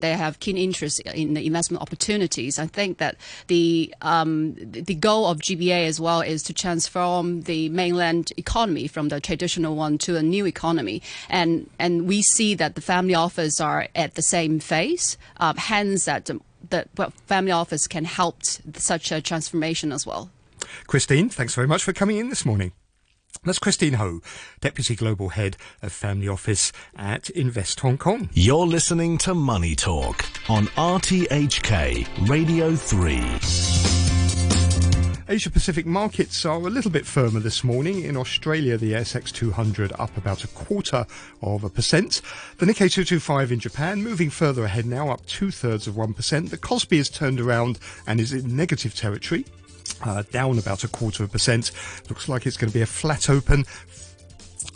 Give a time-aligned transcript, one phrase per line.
[0.00, 2.58] they have keen interest in the investment opportunities.
[2.58, 3.16] I think that
[3.46, 9.08] the um, the goal of GBA as well is to transform the mainland economy from
[9.08, 13.60] the traditional one to a new economy, and and we see that the family office
[13.60, 15.16] are at the same phase.
[15.38, 16.30] Uh, hence, that
[16.70, 16.86] the
[17.26, 18.44] family office can help
[18.74, 20.30] such a transformation as well.
[20.86, 22.72] Christine, thanks very much for coming in this morning.
[23.42, 24.20] That's Christine Ho,
[24.60, 28.28] Deputy Global Head of Family Office at Invest Hong Kong.
[28.34, 33.14] You're listening to Money Talk on RTHK Radio 3.
[35.34, 38.02] Asia Pacific markets are a little bit firmer this morning.
[38.02, 41.06] In Australia, the ASX 200 up about a quarter
[41.40, 42.20] of a percent.
[42.58, 46.50] The Nikkei 225 in Japan moving further ahead now, up two thirds of 1%.
[46.50, 49.46] The Kospi has turned around and is in negative territory
[50.02, 51.72] uh, down about a quarter of a percent.
[52.08, 53.64] Looks like it's going to be a flat open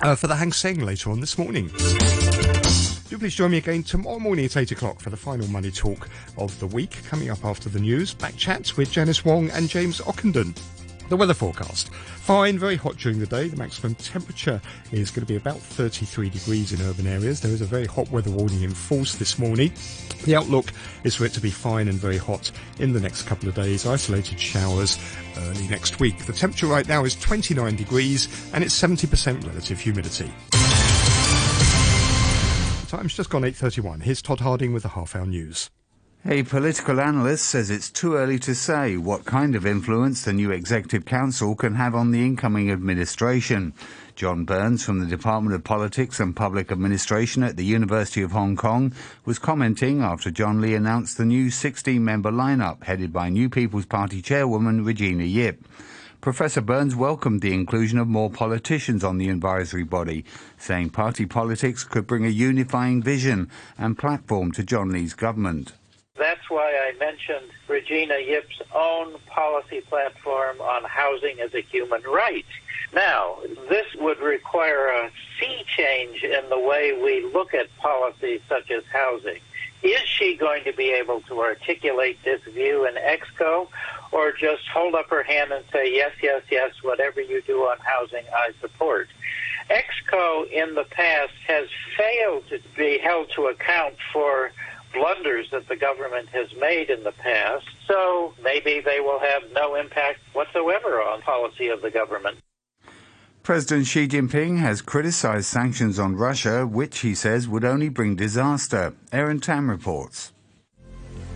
[0.02, 1.68] uh, for the Hang Seng later on this morning.
[3.08, 6.08] Do please join me again tomorrow morning at 8 o'clock for the final money talk
[6.38, 7.04] of the week.
[7.04, 10.58] Coming up after the news, back chats with Janice Wong and James Ockenden.
[11.10, 11.92] The weather forecast.
[11.92, 13.48] Fine, very hot during the day.
[13.48, 14.60] The maximum temperature
[14.90, 17.40] is going to be about 33 degrees in urban areas.
[17.40, 19.72] There is a very hot weather warning in force this morning.
[20.24, 20.72] The outlook
[21.04, 23.86] is for it to be fine and very hot in the next couple of days.
[23.86, 24.98] Isolated showers
[25.36, 26.24] early next week.
[26.24, 30.32] The temperature right now is 29 degrees and it's 70% relative humidity.
[32.88, 34.02] Time's just gone 8.31.
[34.02, 35.68] Here's Todd Harding with the half hour news.
[36.26, 40.50] A political analyst says it's too early to say what kind of influence the new
[40.50, 43.74] Executive Council can have on the incoming administration.
[44.16, 48.56] John Burns from the Department of Politics and Public Administration at the University of Hong
[48.56, 48.94] Kong
[49.26, 53.84] was commenting after John Lee announced the new 16 member lineup headed by New People's
[53.84, 55.62] Party chairwoman Regina Ip.
[56.22, 60.24] Professor Burns welcomed the inclusion of more politicians on the advisory body,
[60.56, 65.74] saying party politics could bring a unifying vision and platform to John Lee's government.
[66.44, 72.44] That's why I mentioned Regina Ip's own policy platform on housing as a human right.
[72.92, 73.38] Now,
[73.70, 75.10] this would require a
[75.40, 79.40] sea change in the way we look at policies such as housing.
[79.82, 83.68] Is she going to be able to articulate this view in EXCO
[84.12, 87.78] or just hold up her hand and say, yes, yes, yes, whatever you do on
[87.78, 89.08] housing, I support?
[89.70, 94.52] EXCO in the past has failed to be held to account for
[94.93, 99.75] blunders that the government has made in the past, so maybe they will have no
[99.75, 102.37] impact whatsoever on policy of the government.
[103.43, 108.93] President Xi Jinping has criticized sanctions on Russia, which he says would only bring disaster.
[109.11, 110.31] Aaron Tam reports.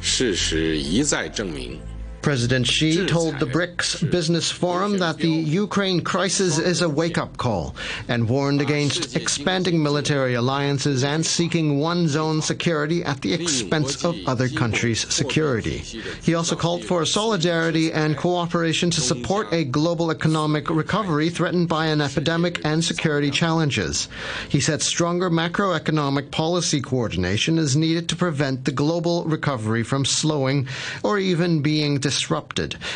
[0.01, 1.79] 事实一再证明。
[2.28, 7.39] President Xi told the BRICS Business Forum that the Ukraine crisis is a wake up
[7.39, 7.75] call
[8.06, 14.15] and warned against expanding military alliances and seeking one zone security at the expense of
[14.27, 15.78] other countries' security.
[16.22, 21.87] He also called for solidarity and cooperation to support a global economic recovery threatened by
[21.87, 24.06] an epidemic and security challenges.
[24.50, 30.69] He said stronger macroeconomic policy coordination is needed to prevent the global recovery from slowing
[31.03, 32.18] or even being disrupted,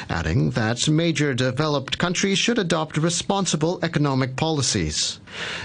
[0.08, 5.20] adding that major developed countries should adopt responsible economic policies.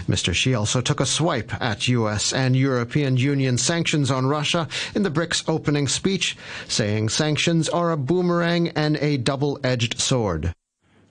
[0.08, 0.34] Mr.
[0.34, 2.34] Xi also took a swipe at U.S.
[2.34, 6.38] and European Union sanctions on Russia in the BRICS opening speech,
[6.68, 10.54] saying sanctions are a boomerang and a double edged sword.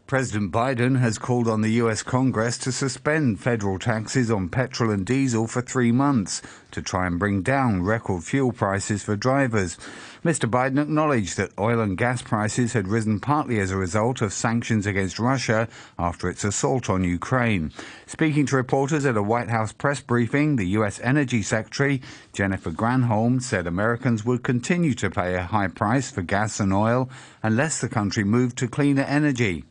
[0.07, 2.05] President Biden has called on the U.S.
[2.05, 6.41] Congress to suspend federal taxes on petrol and diesel for three months
[6.71, 9.77] to try and bring down record fuel prices for drivers.
[10.25, 10.49] Mr.
[10.49, 14.87] Biden acknowledged that oil and gas prices had risen partly as a result of sanctions
[14.87, 15.67] against Russia
[15.99, 17.73] after its assault on Ukraine.
[18.07, 21.01] Speaking to reporters at a White House press briefing, the U.S.
[21.03, 22.01] Energy Secretary,
[22.33, 27.11] Jennifer Granholm, said Americans would continue to pay a high price for gas and oil
[27.43, 29.65] unless the country moved to cleaner energy.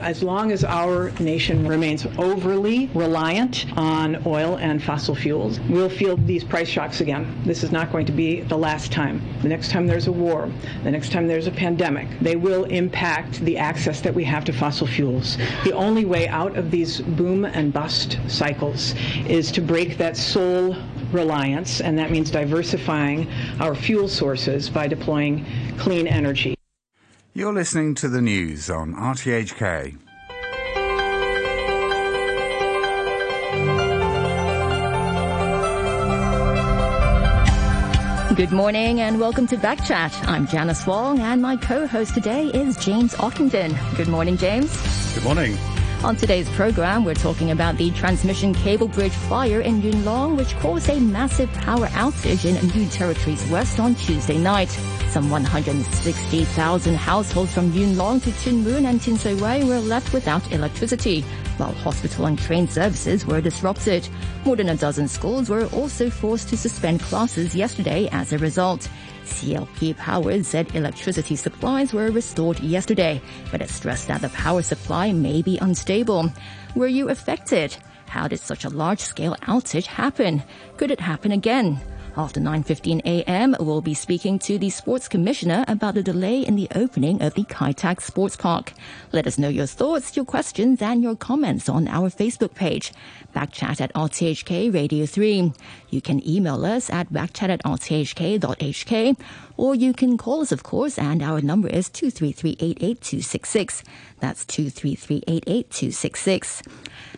[0.00, 6.16] As long as our nation remains overly reliant on oil and fossil fuels, we'll feel
[6.16, 7.40] these price shocks again.
[7.44, 9.22] This is not going to be the last time.
[9.42, 10.50] The next time there's a war,
[10.82, 14.52] the next time there's a pandemic, they will impact the access that we have to
[14.52, 15.38] fossil fuels.
[15.62, 18.96] The only way out of these boom and bust cycles
[19.28, 20.76] is to break that sole
[21.12, 23.30] reliance, and that means diversifying
[23.60, 25.46] our fuel sources by deploying
[25.78, 26.56] clean energy.
[27.36, 29.98] You're listening to the news on RTHK.
[38.36, 40.28] Good morning and welcome to Backchat.
[40.28, 43.96] I'm Janice Wong and my co-host today is James Ockenden.
[43.96, 44.70] Good morning, James.
[45.14, 45.58] Good morning.
[46.04, 50.54] On today's program, we're talking about the transmission cable bridge fire in Yuen Long, which
[50.58, 54.78] caused a massive power outage in New Territories West on Tuesday night.
[55.14, 60.12] Some 160,000 households from Yuen Long to Tuen Mun and Tin Shui Wai were left
[60.12, 61.20] without electricity,
[61.56, 64.08] while hospital and train services were disrupted.
[64.44, 68.88] More than a dozen schools were also forced to suspend classes yesterday as a result.
[69.22, 73.22] CLP Power said electricity supplies were restored yesterday,
[73.52, 76.28] but it stressed that the power supply may be unstable.
[76.74, 77.76] Were you affected?
[78.08, 80.42] How did such a large-scale outage happen?
[80.76, 81.80] Could it happen again?
[82.16, 86.68] After 9.15 a.m., we'll be speaking to the Sports Commissioner about the delay in the
[86.76, 88.72] opening of the Kai Tak Sports Park.
[89.10, 92.92] Let us know your thoughts, your questions, and your comments on our Facebook page.
[93.34, 95.52] Backchat at RTHK Radio 3.
[95.90, 99.18] You can email us at backchat at rthk.hk
[99.56, 102.56] or you can call us, of course, and our number is 233
[104.20, 105.22] That's 233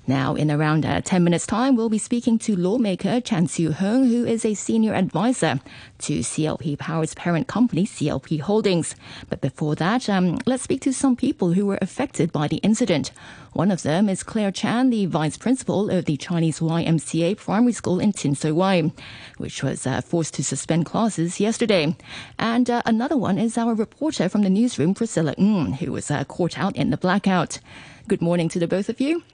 [0.09, 4.07] Now, in around uh, 10 minutes' time, we'll be speaking to lawmaker Chan Siu Hung,
[4.07, 5.59] who is a senior advisor
[5.99, 8.95] to CLP Power's parent company, CLP Holdings.
[9.29, 13.11] But before that, um, let's speak to some people who were affected by the incident.
[13.53, 17.99] One of them is Claire Chan, the vice principal of the Chinese YMCA primary school
[17.99, 18.93] in Tin Shui Wai,
[19.39, 21.97] which was uh, forced to suspend classes yesterday.
[22.39, 26.23] And uh, another one is our reporter from the newsroom, Priscilla Ng, who was uh,
[26.23, 27.59] caught out in the blackout.
[28.07, 29.25] Good morning to the both of you.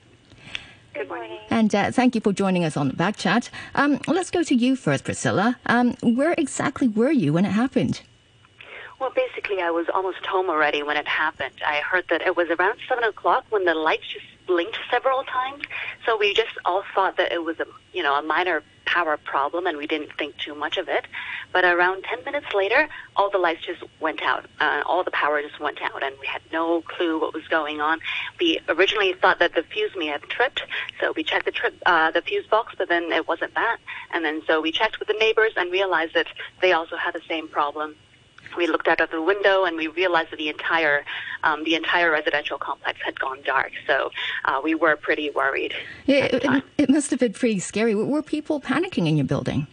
[0.94, 1.38] Good morning.
[1.48, 3.48] And uh, thank you for joining us on the Backchat.
[3.74, 5.58] Um, let's go to you first, Priscilla.
[5.66, 8.02] Um, where exactly were you when it happened?
[9.00, 11.54] Well, basically, I was almost home already when it happened.
[11.66, 15.64] I heard that it was around 7 o'clock when the lights just blinked several times.
[16.04, 19.67] So we just all thought that it was a, you know, a minor power problem
[19.67, 21.06] and we didn't think too much of it.
[21.52, 24.46] But around 10 minutes later, all the lights just went out.
[24.61, 27.81] Uh, all the power just went out and we had no clue what was going
[27.81, 28.00] on.
[28.40, 30.62] We originally thought that the fuse may have tripped.
[31.00, 33.79] So we checked the trip, uh, the fuse box, but then it wasn't that.
[34.12, 36.26] And then so we checked with the neighbors and realized that
[36.61, 37.96] they also had the same problem
[38.56, 41.04] we looked out of the window and we realized that the entire
[41.44, 43.72] um, the entire residential complex had gone dark.
[43.87, 44.10] So
[44.44, 45.75] uh, we were pretty worried.
[46.06, 47.94] Yeah, it, it, must have been pretty scary.
[47.94, 49.66] Were people panicking in your building?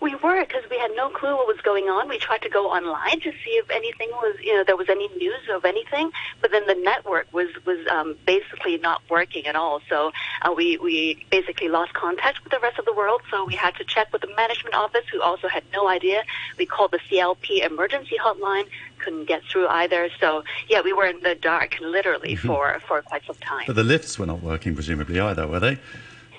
[0.00, 2.08] We were because we had no clue what was going on.
[2.08, 5.08] We tried to go online to see if anything was, you know, there was any
[5.16, 9.80] news of anything, but then the network was was um, basically not working at all.
[9.88, 10.12] So
[10.42, 13.22] uh, we we basically lost contact with the rest of the world.
[13.30, 16.22] So we had to check with the management office, who also had no idea.
[16.58, 18.68] We called the CLP emergency hotline,
[18.98, 20.10] couldn't get through either.
[20.20, 22.46] So yeah, we were in the dark literally mm-hmm.
[22.46, 23.64] for for quite some time.
[23.66, 25.78] But the lifts were not working, presumably either, were they?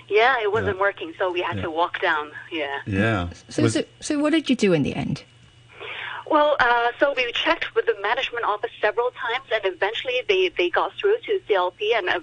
[0.10, 0.82] Yeah, it wasn't yeah.
[0.82, 1.64] working, so we had yeah.
[1.64, 2.32] to walk down.
[2.52, 2.80] Yeah.
[2.86, 3.30] Yeah.
[3.50, 3.74] So, Was...
[3.74, 5.24] so, so, what did you do in the end?
[6.30, 10.70] Well, uh, so we checked with the management office several times, and eventually they, they
[10.70, 12.20] got through to CLP, and uh,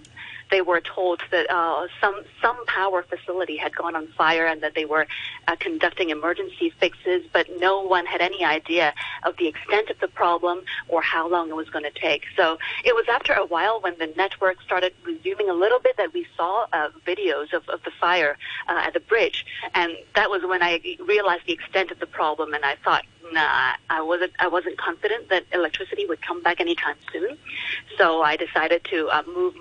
[0.50, 4.74] they were told that uh, some some power facility had gone on fire and that
[4.74, 5.06] they were
[5.48, 8.94] uh, conducting emergency fixes, but no one had any idea
[9.24, 12.24] of the extent of the problem or how long it was going to take.
[12.36, 16.12] So it was after a while when the network started resuming a little bit that
[16.12, 18.36] we saw uh, videos of, of the fire
[18.68, 19.44] uh, at the bridge,
[19.74, 23.74] and that was when I realized the extent of the problem, and I thought, nah,
[23.90, 27.36] I wasn't I wasn't confident that electricity would come back anytime soon.
[27.98, 29.54] So I decided to uh, move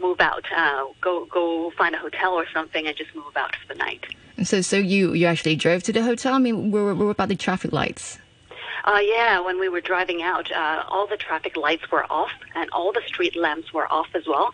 [0.00, 3.74] move out, uh, go go find a hotel or something, and just move out for
[3.74, 4.04] the night.
[4.36, 6.34] And So so you you actually drove to the hotel.
[6.34, 8.18] I mean, where, where about the traffic lights?
[8.84, 12.68] Uh, yeah, when we were driving out, uh, all the traffic lights were off and
[12.70, 14.50] all the street lamps were off as well.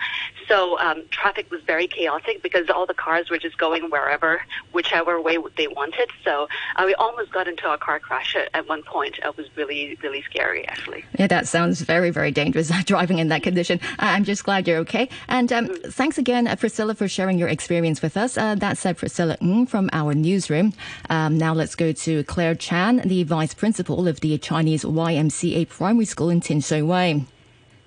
[0.47, 4.43] So um, traffic was very chaotic because all the cars were just going wherever,
[4.73, 6.11] whichever way they wanted.
[6.25, 9.19] So uh, we almost got into a car crash at, at one point.
[9.19, 11.05] It was really, really scary, actually.
[11.19, 13.81] Yeah, that sounds very, very dangerous driving in that condition.
[13.99, 15.09] I'm just glad you're okay.
[15.29, 15.93] And um, mm.
[15.93, 18.39] thanks again, uh, Priscilla, for sharing your experience with us.
[18.39, 20.73] Uh, that's uh, Priscilla Ng from our newsroom.
[21.11, 26.05] Um, now let's go to Claire Chan, the vice principal of the Chinese YMCA primary
[26.05, 27.25] school in Tin Shui Wai.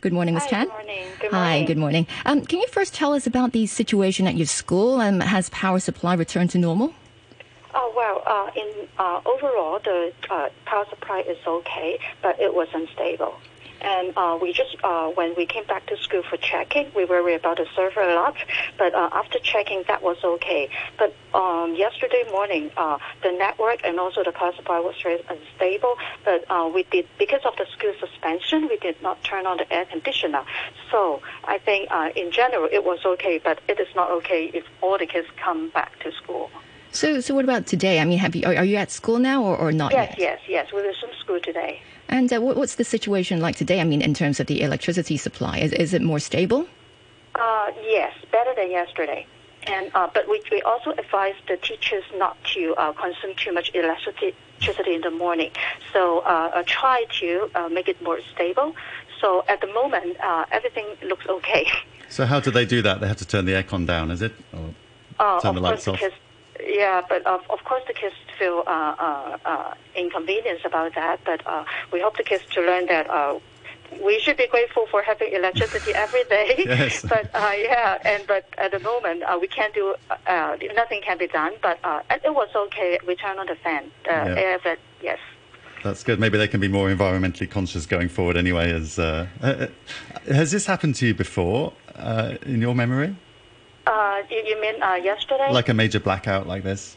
[0.01, 0.47] Good morning, Ms.
[0.47, 0.65] Chan.
[0.65, 1.05] Good morning.
[1.19, 1.61] Good morning.
[1.61, 2.07] Hi, good morning.
[2.25, 4.99] Um, can you first tell us about the situation at your school?
[4.99, 6.93] Um, has power supply returned to normal?
[7.73, 12.67] Oh well, uh, in uh, overall, the uh, power supply is okay, but it was
[12.73, 13.35] unstable.
[13.81, 17.23] And uh, we just, uh, when we came back to school for checking, we were
[17.23, 18.35] worried about the server a lot.
[18.77, 20.69] But uh, after checking, that was okay.
[20.97, 25.95] But um, yesterday morning, uh, the network and also the power supply was very unstable.
[26.23, 29.71] But uh, we did, because of the school suspension, we did not turn on the
[29.73, 30.43] air conditioner.
[30.91, 34.65] So I think uh, in general, it was okay, but it is not okay if
[34.81, 36.51] all the kids come back to school.
[36.91, 37.99] So, so what about today?
[37.99, 40.19] I mean, have you are, are you at school now or, or not yes, yet?
[40.19, 40.73] Yes, yes, yes.
[40.73, 41.81] We resumed school today.
[42.11, 43.79] And uh, what's the situation like today?
[43.79, 46.67] I mean, in terms of the electricity supply, is, is it more stable?
[47.35, 49.25] Uh, yes, better than yesterday.
[49.63, 53.71] And uh, but we, we also advise the teachers not to uh, consume too much
[53.73, 55.51] electricity, electricity in the morning.
[55.93, 58.75] So uh, uh try to uh, make it more stable.
[59.21, 61.65] So at the moment, uh, everything looks okay.
[62.09, 62.99] So how do they do that?
[62.99, 64.33] They have to turn the aircon down, is it?
[64.51, 66.01] Or turn the lights off?
[66.67, 68.63] Yeah, but of, of course the kids feel
[69.95, 71.19] inconvenience about that.
[71.25, 71.41] But
[71.91, 73.07] we hope the kids to learn that
[73.99, 76.63] we should be grateful for having electricity every day.
[76.65, 77.01] yes.
[77.09, 79.95] But uh, yeah, and but at the moment uh, we can't do
[80.27, 81.53] uh, nothing can be done.
[81.61, 82.99] But uh, it was okay.
[83.05, 84.35] We turn on the fan, yeah.
[84.37, 84.79] air vent.
[85.01, 85.19] Yes.
[85.83, 86.19] That's good.
[86.19, 88.37] Maybe they can be more environmentally conscious going forward.
[88.37, 89.67] Anyway, as uh, uh,
[90.27, 91.73] has this happened to you before
[92.45, 93.15] in your memory?
[93.87, 95.51] You, you, mean yesterday?
[95.51, 96.95] Like a major blackout like this?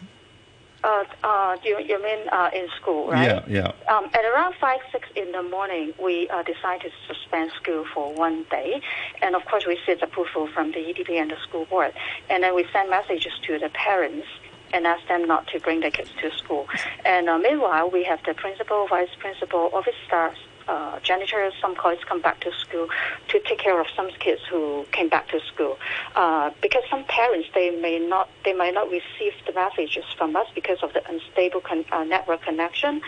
[0.84, 3.42] Uh, uh, you, you mean uh, in school, right?
[3.48, 3.94] Yeah, yeah.
[3.94, 8.12] Um, at around 5, 6 in the morning, we uh, decided to suspend school for
[8.12, 8.82] one day.
[9.22, 11.94] And of course, we seek approval from the EDB and the school board.
[12.28, 14.26] And then we send messages to the parents
[14.74, 16.66] and ask them not to bring their kids to school.
[17.06, 20.34] And uh, meanwhile, we have the principal, vice principal, office staff,
[20.68, 22.88] uh, janitors, some colleagues come back to school
[23.28, 25.78] to take care of some kids who came back to school.
[26.14, 30.46] Uh, because some parents they may not they might not receive the messages from us
[30.54, 33.00] because of the unstable con- uh, network connection.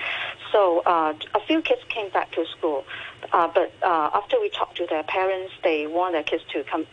[0.52, 2.84] So uh, a few kids came back to school,
[3.32, 6.86] uh, but uh, after we talked to their parents, they want their kids to come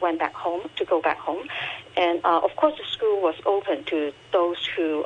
[0.00, 1.46] went back home to go back home,
[1.96, 5.04] and of course the school was open to those who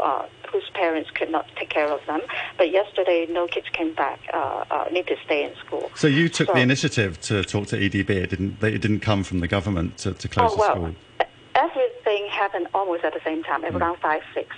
[0.52, 2.20] whose parents could not take care of them.
[2.56, 5.90] But yesterday, no kids came back, uh, uh, need to stay in school.
[5.94, 8.10] So you took so, the initiative to talk to EDB.
[8.10, 8.62] It didn't.
[8.62, 11.26] It didn't come from the government to, to close oh, well, the school.
[11.54, 13.74] Everything happened almost at the same time, mm.
[13.74, 14.56] around five six.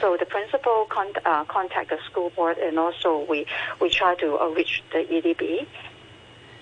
[0.00, 3.46] So the principal con- uh, contact the school board, and also we
[3.80, 5.66] we try to uh, reach the EDB.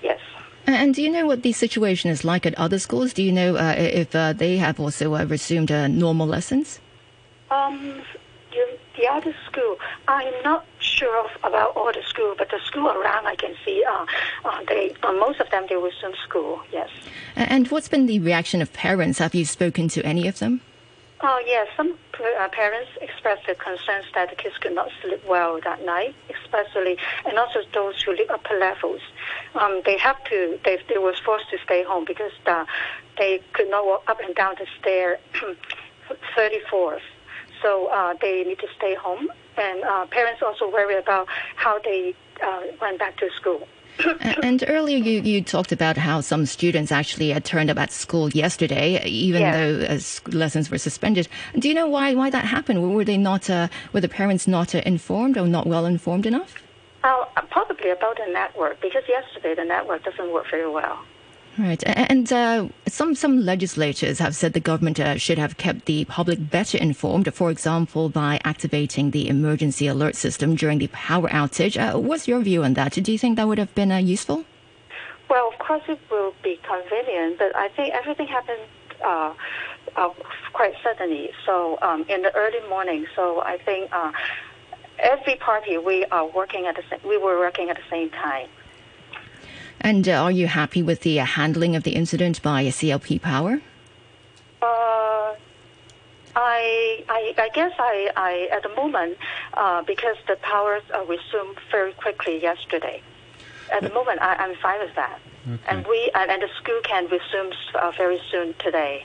[0.03, 0.21] Yes.
[0.67, 3.13] And do you know what the situation is like at other schools?
[3.13, 6.81] Do you know uh, if uh, they have also uh, resumed uh, normal lessons?
[7.51, 8.03] Um,
[8.97, 9.77] the other school,
[10.09, 13.85] I'm not sure of, about all the school, but the school around I can see,
[13.89, 14.07] uh,
[14.45, 16.89] uh, they, uh, most of them, they resume school, yes.
[17.37, 19.19] And what's been the reaction of parents?
[19.19, 20.61] Have you spoken to any of them?
[21.27, 21.69] Oh, yes.
[21.75, 26.15] Some uh, parents expressed their concerns that the kids could not sleep well that night,
[26.29, 29.01] especially, and also those who live upper levels.
[29.55, 32.67] Um, they have to, they, they was forced to stay home because the,
[33.17, 35.19] they could not walk up and down the stair
[36.37, 37.01] 34th.
[37.65, 39.29] So uh, they need to stay home.
[39.57, 43.67] And uh, parents also worry about how they uh, went back to school.
[44.43, 48.29] and earlier you, you talked about how some students actually had turned up at school
[48.31, 49.55] yesterday, even yes.
[49.55, 51.27] though uh, lessons were suspended.
[51.59, 52.95] Do you know why why that happened?
[52.95, 56.57] Were they not uh, were the parents not uh, informed or not well informed enough?
[57.05, 60.99] Uh, probably about the network because yesterday the network doesn't work very well.
[61.57, 66.05] Right, and uh, some some legislators have said the government uh, should have kept the
[66.07, 67.33] public better informed.
[67.33, 71.77] For example, by activating the emergency alert system during the power outage.
[71.77, 72.95] Uh, what's your view on that?
[72.95, 74.45] Do you think that would have been uh, useful?
[75.31, 78.63] Well, of course it will be convenient, but I think everything happened
[79.05, 79.33] uh,
[79.95, 80.09] uh,
[80.53, 81.31] quite suddenly.
[81.47, 83.07] So um, in the early morning.
[83.15, 83.93] So I think
[84.99, 88.49] every party we are working at the sa- we were working at the same time.
[89.85, 93.61] And uh, are you happy with the uh, handling of the incident by CLP Power?
[94.63, 95.35] Uh,
[96.35, 99.19] I, I, I guess I, I at the moment
[99.53, 103.03] uh, because the powers uh, resumed very quickly yesterday.
[103.71, 105.63] At the moment, I, I'm fine with that, okay.
[105.69, 109.05] and we and, and, the school can resume uh, very soon today.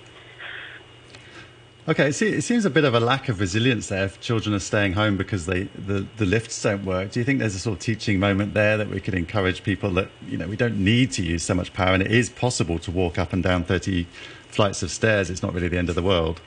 [1.89, 4.59] Okay, see, it seems a bit of a lack of resilience there if children are
[4.59, 7.09] staying home because they, the, the lifts don't work.
[7.09, 9.89] Do you think there's a sort of teaching moment there that we could encourage people
[9.93, 12.77] that, you know, we don't need to use so much power and it is possible
[12.77, 14.05] to walk up and down 30
[14.49, 15.31] flights of stairs?
[15.31, 16.41] It's not really the end of the world.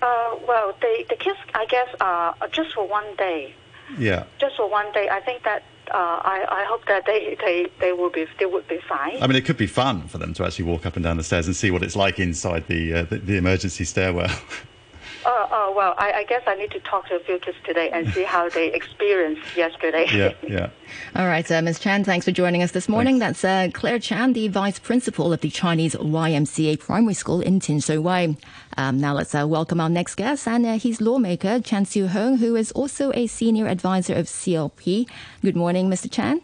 [0.00, 3.54] Uh, well, the, the kids, I guess, uh, just for one day.
[3.98, 4.24] Yeah.
[4.40, 5.10] Just for one day.
[5.10, 8.66] I think that uh, I, I hope that they, they, they will be they would
[8.68, 9.22] be fine.
[9.22, 11.24] I mean, it could be fun for them to actually walk up and down the
[11.24, 14.30] stairs and see what it's like inside the uh, the, the, emergency stairwell.
[15.28, 17.90] Oh, oh well, I, I, guess I need to talk to a few kids today
[17.90, 20.06] and see how they experienced yesterday.
[20.12, 20.70] Yeah, yeah.
[21.16, 21.80] All right, uh, Ms.
[21.80, 23.18] Chan, thanks for joining us this morning.
[23.18, 23.42] Thanks.
[23.42, 27.80] That's uh, Claire Chan, the vice principal of the Chinese YMCA Primary School in Tin
[27.80, 28.36] Shui Wai.
[28.76, 32.38] Um, now let's uh, welcome our next guest, and uh, he's lawmaker Chan Siu Hung,
[32.38, 35.08] who is also a senior advisor of CLP.
[35.42, 36.08] Good morning, Mr.
[36.08, 36.40] Chan.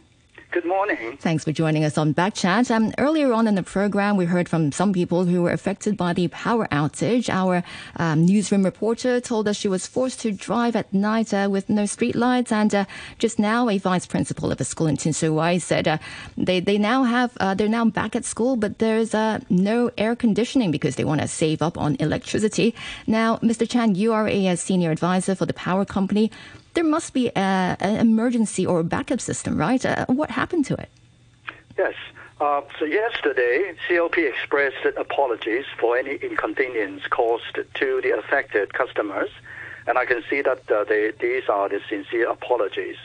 [0.53, 1.17] Good morning.
[1.17, 2.71] Thanks for joining us on Backchat.
[2.71, 6.13] Um, earlier on in the program, we heard from some people who were affected by
[6.13, 7.31] the power outage.
[7.31, 7.65] Our
[7.97, 11.85] um, newsroom reporter told us she was forced to drive at night uh, with no
[11.85, 12.53] streetlights.
[12.53, 12.85] And uh,
[13.19, 15.97] just now, a vice principal of a school in Tin Shui Wai said uh,
[16.37, 20.15] they they now have uh, they're now back at school, but there's uh, no air
[20.15, 22.75] conditioning because they want to save up on electricity.
[23.07, 23.67] Now, Mr.
[23.67, 26.31] Chan, you are a senior advisor for the power company
[26.75, 29.85] there must be a, an emergency or a backup system, right?
[29.85, 30.89] Uh, what happened to it?
[31.77, 31.95] Yes.
[32.41, 39.31] Uh, so yesterday, CLP expressed apologies for any inconvenience caused to the affected customers,
[39.87, 42.97] and I can see that uh, they, these are the sincere apologies.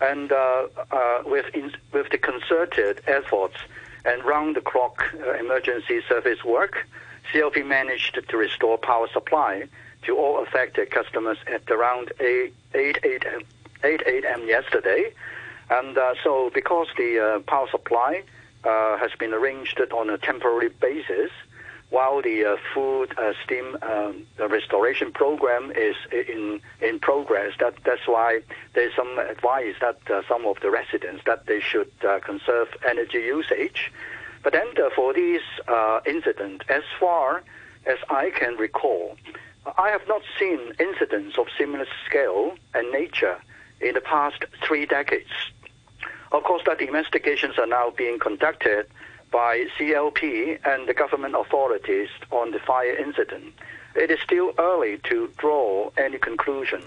[0.00, 3.56] And uh, uh, with in, with the concerted efforts
[4.04, 6.86] and round-the-clock uh, emergency service work,
[7.32, 9.64] CLP managed to restore power supply
[10.06, 13.26] to all affected customers at around 8, 8, 8,
[13.84, 14.46] 8 a.m.
[14.48, 15.12] yesterday.
[15.70, 18.22] And uh, so, because the uh, power supply
[18.64, 21.30] uh, has been arranged on a temporary basis,
[21.90, 28.06] while the uh, food uh, steam um, restoration program is in in progress, that that's
[28.06, 28.40] why
[28.74, 31.90] there's some advice that uh, some of the residents that they should
[32.24, 33.92] conserve energy usage.
[34.42, 35.42] But then for this
[36.04, 37.42] incident, as far
[37.86, 39.16] as I can recall,
[39.78, 43.40] I have not seen incidents of similar scale and nature
[43.80, 45.30] in the past three decades.
[46.32, 48.86] Of course, that investigations are now being conducted
[49.32, 53.54] by CLP and the government authorities on the fire incident.
[53.94, 56.82] It is still early to draw any conclusion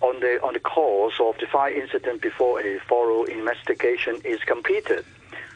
[0.00, 5.04] on the on the cause of the fire incident before a thorough investigation is completed.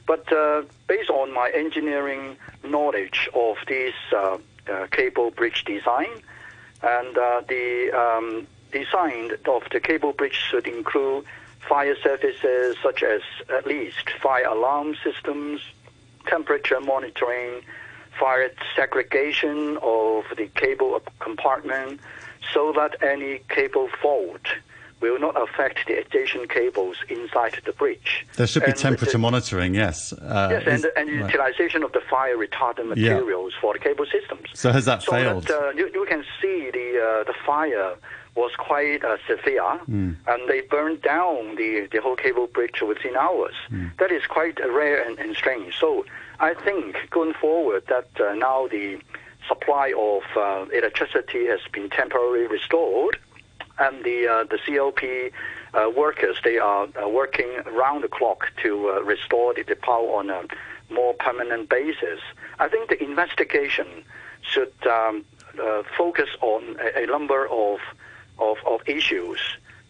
[0.07, 4.39] But uh, based on my engineering knowledge of this uh,
[4.69, 6.23] uh, cable bridge design,
[6.83, 11.25] and uh, the um, design of the cable bridge should include
[11.69, 15.61] fire services such as at least fire alarm systems,
[16.27, 17.63] temperature monitoring,
[18.19, 22.01] fire segregation of the cable compartment,
[22.53, 24.47] so that any cable fault
[25.01, 28.27] will not affect the adjacent cables inside the bridge.
[28.37, 30.13] There should be and temperature the, monitoring, yes.
[30.13, 31.31] Uh, yes, and, and right.
[31.31, 33.61] utilization of the fire retardant materials yeah.
[33.61, 34.49] for the cable systems.
[34.55, 35.45] So has that so failed?
[35.45, 37.97] That, uh, you, you, can see the uh, the fire
[38.37, 40.15] was quite uh, severe, mm.
[40.27, 43.55] and they burned down the, the whole cable bridge within hours.
[43.71, 43.97] Mm.
[43.99, 45.79] That is quite rare and, and, strange.
[45.79, 46.07] So
[46.39, 49.01] I think going forward that uh, now the
[49.49, 53.19] supply of uh, electricity has been temporarily restored
[53.81, 55.33] and the uh, the CLP
[55.75, 60.09] uh, workers they are uh, working around the clock to uh, restore the, the power
[60.19, 60.43] on a
[60.91, 62.21] more permanent basis.
[62.59, 63.87] I think the investigation
[64.43, 65.25] should um,
[65.61, 67.79] uh, focus on a, a number of
[68.39, 69.39] of, of issues,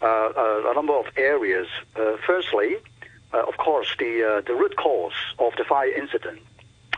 [0.03, 1.69] uh, a number of areas.
[2.27, 2.77] firstly,
[3.33, 6.41] of course, the the root cause of the fire incident,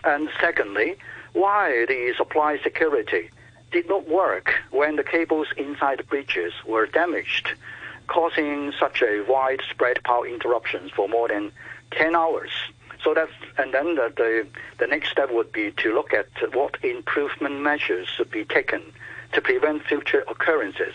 [0.05, 0.97] and secondly,
[1.33, 3.31] why the supply security
[3.73, 7.49] did not work when the cables inside the bridges were damaged,
[8.07, 11.53] causing such a widespread power interruptions for more than
[11.93, 12.51] 10 hours.
[13.03, 14.47] So that's, and then the, the,
[14.79, 18.83] the next step would be to look at what improvement measures should be taken
[19.33, 20.95] to prevent future occurrences.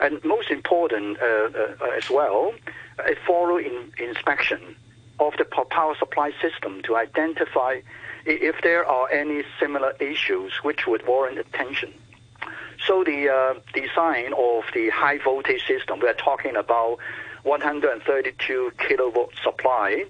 [0.00, 2.54] And most important uh, uh, as well,
[2.98, 4.76] a thorough in, inspection
[5.18, 7.80] of the power supply system to identify
[8.24, 11.92] if there are any similar issues which would warrant attention.
[12.88, 16.96] So the uh, design of the high voltage system, we're talking about
[17.42, 20.06] 132 kilovolt supply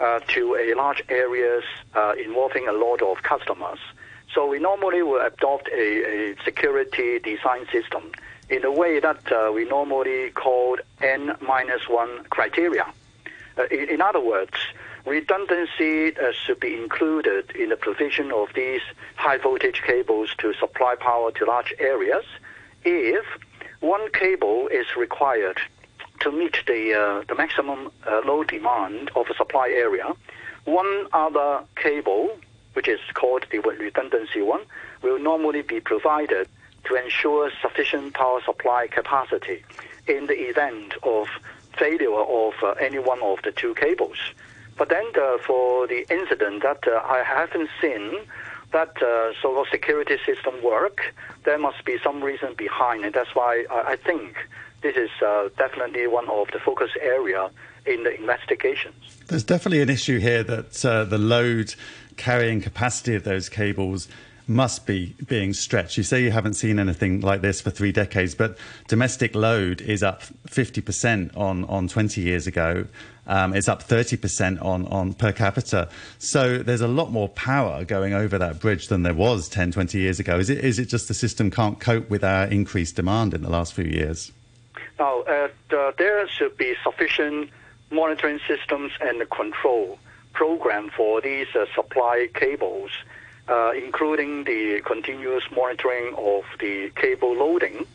[0.00, 3.78] uh, to a large areas uh, involving a lot of customers.
[4.32, 8.10] So we normally will adopt a, a security design system
[8.48, 12.86] in a way that uh, we normally call N minus one criteria.
[13.58, 14.54] Uh, in, in other words,
[15.06, 18.80] Redundancy uh, should be included in the provision of these
[19.16, 22.24] high voltage cables to supply power to large areas
[22.84, 23.24] if
[23.80, 25.58] one cable is required
[26.20, 30.10] to meet the, uh, the maximum uh, load demand of a supply area.
[30.64, 32.38] One other cable,
[32.72, 34.62] which is called the redundancy one,
[35.02, 36.48] will normally be provided
[36.84, 39.64] to ensure sufficient power supply capacity
[40.06, 41.28] in the event of
[41.76, 44.16] failure of uh, any one of the two cables.
[44.76, 48.12] But then uh, for the incident that uh, I haven't seen
[48.72, 53.14] that uh, so-called security system work, there must be some reason behind it.
[53.14, 54.36] That's why I, I think
[54.82, 55.10] this is
[55.56, 57.50] definitely one of the focus area
[57.86, 58.94] in the investigations.
[59.26, 61.74] There's definitely an issue here that uh, the load
[62.16, 64.08] carrying capacity of those cables
[64.46, 65.96] must be being stretched.
[65.96, 68.58] You say you haven't seen anything like this for three decades, but
[68.88, 72.86] domestic load is up 50% on, on 20 years ago.
[73.26, 75.88] Um, it's up 30% on, on per capita.
[76.18, 79.98] So there's a lot more power going over that bridge than there was 10, 20
[79.98, 80.38] years ago.
[80.38, 83.50] Is it, is it just the system can't cope with our increased demand in the
[83.50, 84.32] last few years?
[84.98, 85.48] Now, uh,
[85.98, 87.50] there should be sufficient
[87.90, 89.98] monitoring systems and control
[90.32, 92.90] program for these uh, supply cables,
[93.48, 97.86] uh, including the continuous monitoring of the cable loading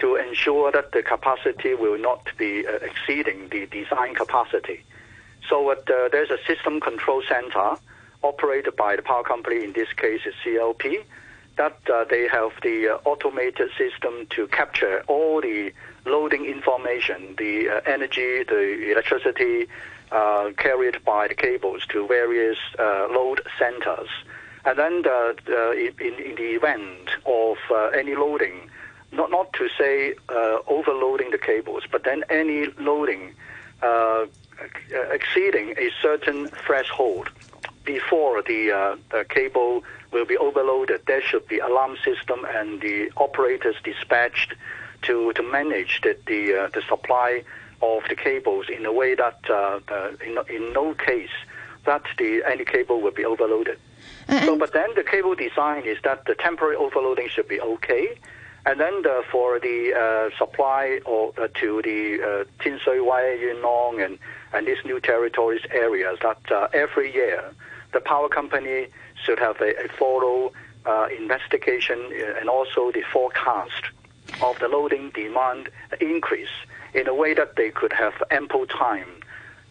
[0.00, 4.82] to ensure that the capacity will not be uh, exceeding the design capacity.
[5.48, 7.76] So uh, there's a system control center
[8.22, 11.04] operated by the power company, in this case is CLP,
[11.56, 15.72] that uh, they have the uh, automated system to capture all the
[16.06, 19.66] loading information, the uh, energy, the electricity
[20.12, 24.08] uh, carried by the cables to various load centers.
[24.64, 25.70] And then the, the,
[26.06, 27.56] in, in, the event of
[27.94, 28.70] any loading,
[29.12, 33.34] not not to say uh, overloading the cables, but then any loading
[33.82, 34.26] uh,
[35.10, 37.30] exceeding a certain threshold
[37.84, 43.10] before the, uh, the cable will be overloaded, there should be alarm system and the
[43.16, 44.54] operators dispatched
[45.02, 47.42] to to manage the the, uh, the supply
[47.80, 49.80] of the cables in a way that uh,
[50.24, 51.30] in, in no case
[51.86, 53.78] that the any cable will be overloaded.
[54.28, 58.18] so, but then the cable design is that the temporary overloading should be okay
[58.66, 63.32] and then the, for the uh, supply or, uh, to the uh, Tin Shui Wai,
[63.40, 64.18] Yuen Long, and,
[64.52, 67.52] and these new territories areas, that uh, every year
[67.92, 68.88] the power company
[69.24, 70.52] should have a, a thorough
[70.86, 73.84] uh, investigation uh, and also the forecast
[74.42, 75.68] of the loading demand
[76.00, 76.48] increase
[76.94, 79.19] in a way that they could have ample time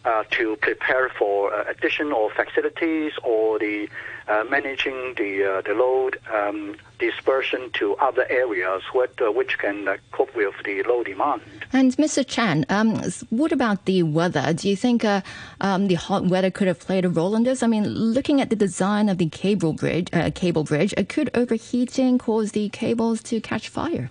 [0.04, 3.88] uh, to prepare for uh, additional facilities or the
[4.28, 9.88] uh, managing the uh, the load um, dispersion to other areas what, uh, which can
[9.88, 11.42] uh, cope with the low demand.
[11.72, 12.24] And Mr.
[12.26, 14.52] Chan, um, what about the weather?
[14.52, 17.62] Do you think um, the hot weather could have played a role in this?
[17.62, 22.52] I mean, looking at the design of the cable bridge, cable bridge, could overheating cause
[22.52, 24.10] the cables to catch fire?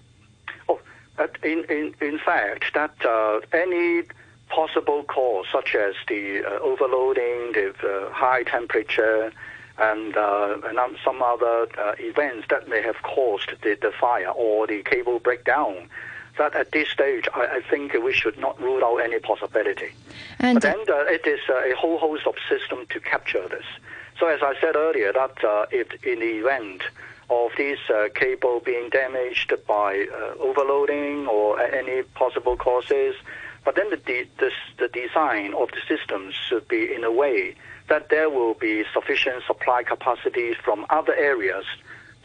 [0.67, 0.80] Oh,
[1.43, 2.93] in in in fact, that
[3.54, 4.04] any
[4.50, 9.32] possible cause, such as the uh, overloading, the uh, high temperature,
[9.78, 14.68] and, uh, and some other uh, events that may have caused the, the fire or
[14.68, 15.90] the cable breakdown.
[16.38, 19.92] That at this stage, I, I think we should not rule out any possibility.
[20.40, 23.66] And but then uh, it is a whole host of systems to capture this.
[24.20, 25.38] So as I said earlier, that
[25.72, 26.84] if in the event
[27.30, 33.16] of this uh, cable being damaged by uh, overloading or any possible causes,
[33.65, 37.56] but then the, the, the design of the systems should be in a way
[37.88, 41.65] that there will be sufficient supply capacity from other areas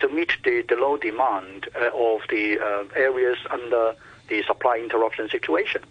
[0.00, 3.94] to meet the, the load demand uh, of the uh, areas under
[4.28, 5.82] the supply interruption situation.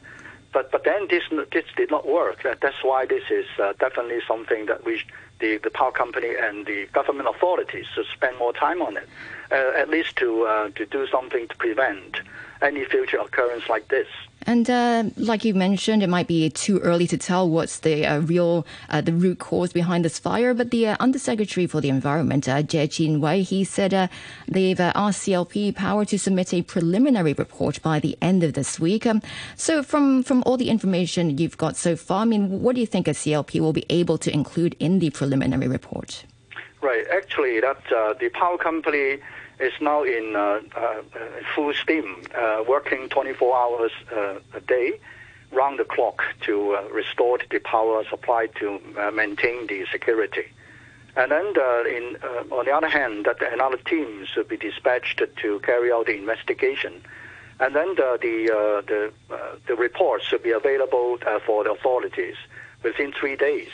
[0.52, 2.44] But but then this this did not work.
[2.44, 5.02] That's why this is uh, definitely something that we
[5.40, 9.10] the, the power company and the government authorities should spend more time on it,
[9.52, 12.22] uh, at least to uh, to do something to prevent
[12.64, 14.08] any future occurrence like this.
[14.46, 18.20] And uh, like you mentioned, it might be too early to tell what's the uh,
[18.20, 20.54] real uh, the root cause behind this fire.
[20.54, 24.08] But the uh, Undersecretary for the Environment, uh, Tse Chin-wan, he said uh,
[24.48, 29.06] they've asked CLP Power to submit a preliminary report by the end of this week.
[29.06, 29.22] Um,
[29.56, 32.88] so from from all the information you've got so far, I mean, what do you
[32.88, 36.26] think a CLP will be able to include in the preliminary report?
[36.82, 37.06] Right.
[37.14, 37.82] Actually, that
[38.20, 39.20] the power company
[39.60, 41.02] is now in uh, uh,
[41.56, 43.92] full steam, uh, working 24 hours
[44.54, 45.00] a day,
[45.52, 48.80] round the clock to restore the power supply to
[49.14, 50.46] maintain the security.
[51.16, 51.54] And then,
[51.88, 52.18] in,
[52.52, 57.04] on the other hand, that another team should be dispatched to carry out the investigation.
[57.60, 61.72] And then the the uh, the, uh, the report should be available uh, for the
[61.72, 62.36] authorities
[62.82, 63.70] within three days.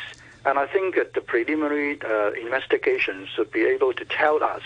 [0.45, 1.99] And I think that the preliminary
[2.41, 4.63] investigation should be able to tell us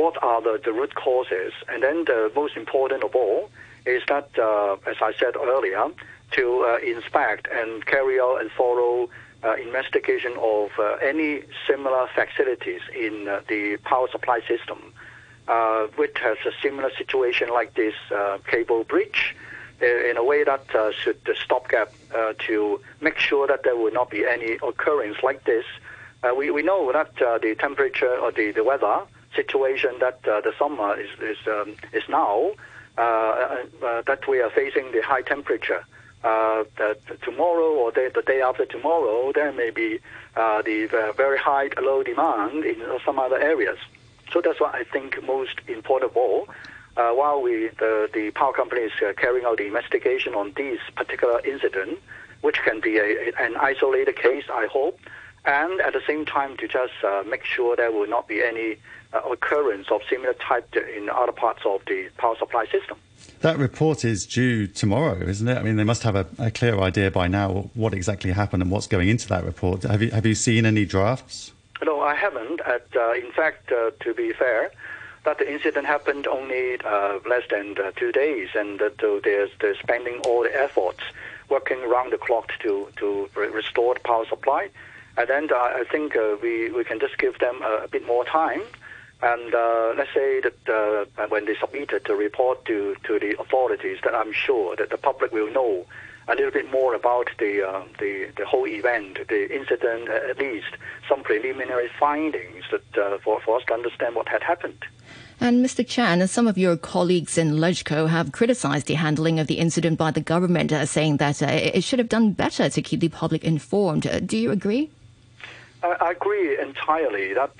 [0.00, 1.52] what are the, the root causes.
[1.68, 3.50] And then the most important of all
[3.84, 5.84] is that, uh, as I said earlier,
[6.32, 9.10] to uh, inspect and carry out a thorough
[9.42, 14.78] uh, investigation of uh, any similar facilities in uh, the power supply system,
[15.48, 17.94] uh, which has a similar situation like this
[18.46, 19.34] cable bridge,
[19.80, 21.90] in a way that should stopgap
[22.38, 25.64] to make sure that there will not be any occurrence like this.
[26.36, 29.00] we, we know that the temperature or the, the weather
[29.34, 32.52] situation that uh, the summer is is, um, is now
[32.98, 35.84] uh, uh, that we are facing the high temperature.
[36.22, 39.98] that tomorrow or the, day after tomorrow, there may be
[40.34, 43.78] the very high load demand in some other areas.
[44.32, 46.48] So that's what I think most important of all.
[46.96, 50.80] Uh, while we the, the power company is uh, carrying out the investigation on this
[50.96, 51.98] particular incident,
[52.42, 54.98] which can be a, an isolated case, I hope,
[55.44, 58.72] and at the same time to just uh, make sure there will not be any
[58.72, 58.76] uh,
[59.12, 62.96] occurrence of similar type in other parts of the power supply system.
[63.40, 65.56] That report is due tomorrow, isn't it?
[65.56, 68.70] I mean, they must have a, a clear idea by now what exactly happened and
[68.70, 69.82] what's going into that report.
[69.82, 71.52] Have you have you seen any drafts?
[71.82, 72.60] No, I haven't.
[72.60, 74.70] At, uh, in fact, uh, to be fair,
[75.24, 79.76] that the incident happened only uh, less than uh, two days, and that they're, they're
[79.76, 81.00] spending all the efforts
[81.48, 84.68] working around the clock to to restore the power supply.
[85.16, 88.06] And then uh, I think uh, we we can just give them a, a bit
[88.06, 88.62] more time
[89.22, 90.68] and uh, let's say that
[91.18, 94.96] uh, when they submitted the report to, to the authorities, that I'm sure that the
[94.96, 95.86] public will know
[96.28, 100.68] a little bit more about the, uh, the, the whole event, the incident, at least
[101.08, 104.84] some preliminary findings that, uh, for, for us to understand what had happened.
[105.40, 105.86] And Mr.
[105.86, 110.10] Chan, some of your colleagues in LegCo have criticized the handling of the incident by
[110.10, 113.42] the government, uh, saying that uh, it should have done better to keep the public
[113.42, 114.26] informed.
[114.26, 114.90] do you agree?
[115.82, 117.54] I, I agree entirely that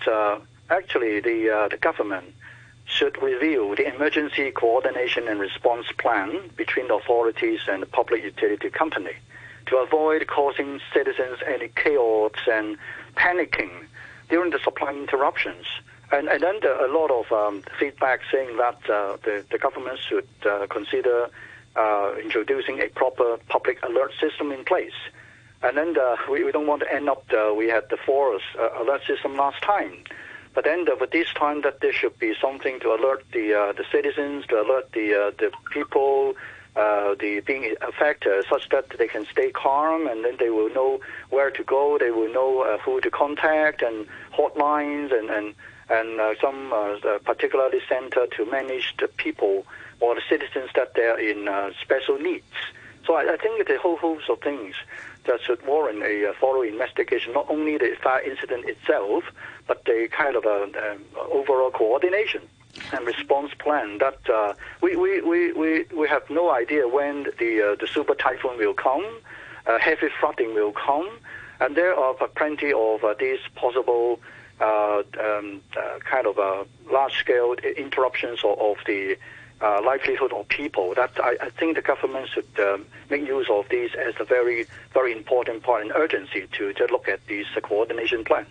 [0.71, 2.35] actually the uh, the government
[2.85, 8.69] should review the emergency coordination and response plan between the authorities and the public utility
[8.71, 9.15] company
[9.67, 12.77] to avoid causing citizens any chaos and
[13.17, 13.71] panicking
[14.29, 15.67] during the supply interruptions.
[16.13, 20.27] And, and then a lot of um, feedback saying that uh, the, the government should
[20.45, 21.29] uh, consider
[21.77, 24.99] uh, introducing a proper public alert system in place.
[25.63, 27.85] And then the, uh, we, we don't want to end up, the, uh, we had
[27.91, 30.03] the forest uh, alert system last time.
[30.55, 33.85] But then for this time, that there should be something to alert the uh, the
[33.93, 36.35] citizens, to alert the uh, the people,
[36.75, 41.01] uh, the being affected, such that they can stay calm, and then they will know
[41.31, 41.99] where to go.
[41.99, 45.55] They will know uh, who to contact, and hotlines, and and
[45.89, 46.73] and some
[47.25, 49.67] particularly center to manage the people
[49.99, 51.49] or the citizens that they're in
[51.81, 52.45] special needs.
[53.07, 54.75] So I, I think the whole host of things
[55.25, 59.25] that should warrant a thorough investigation, not only the fire incident itself,
[59.67, 60.97] but the kind of a,
[61.31, 62.43] overall coordination
[62.93, 67.73] and response plan that uh, we, we, we, we, we have no idea when the,
[67.73, 69.05] uh, the super typhoon will come,
[69.67, 71.09] uh, heavy flooding will come,
[71.61, 74.21] and there are plenty of uh, these possible
[74.61, 79.17] uh, um, uh, kind of large-scale interruptions of, of the
[79.63, 80.95] uh, livelihood of people.
[80.95, 84.67] That I, I think the government should um, make use of this as a very,
[84.93, 88.47] very important part and urgency to, to look at this uh, coordination plan.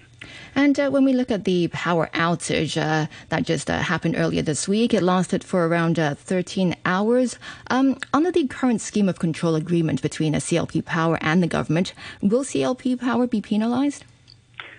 [0.55, 4.41] And uh, when we look at the power outage uh, that just uh, happened earlier
[4.41, 7.37] this week, it lasted for around uh, 13 hours.
[7.67, 12.43] Um, under the current scheme of control agreement between CLP Power and the government, will
[12.43, 14.05] CLP Power be penalized?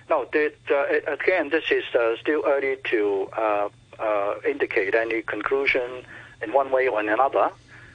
[0.09, 0.55] No, that,
[1.07, 1.85] again, this is
[2.21, 3.29] still early to
[4.45, 6.05] indicate any conclusion
[6.43, 7.51] in one way or another.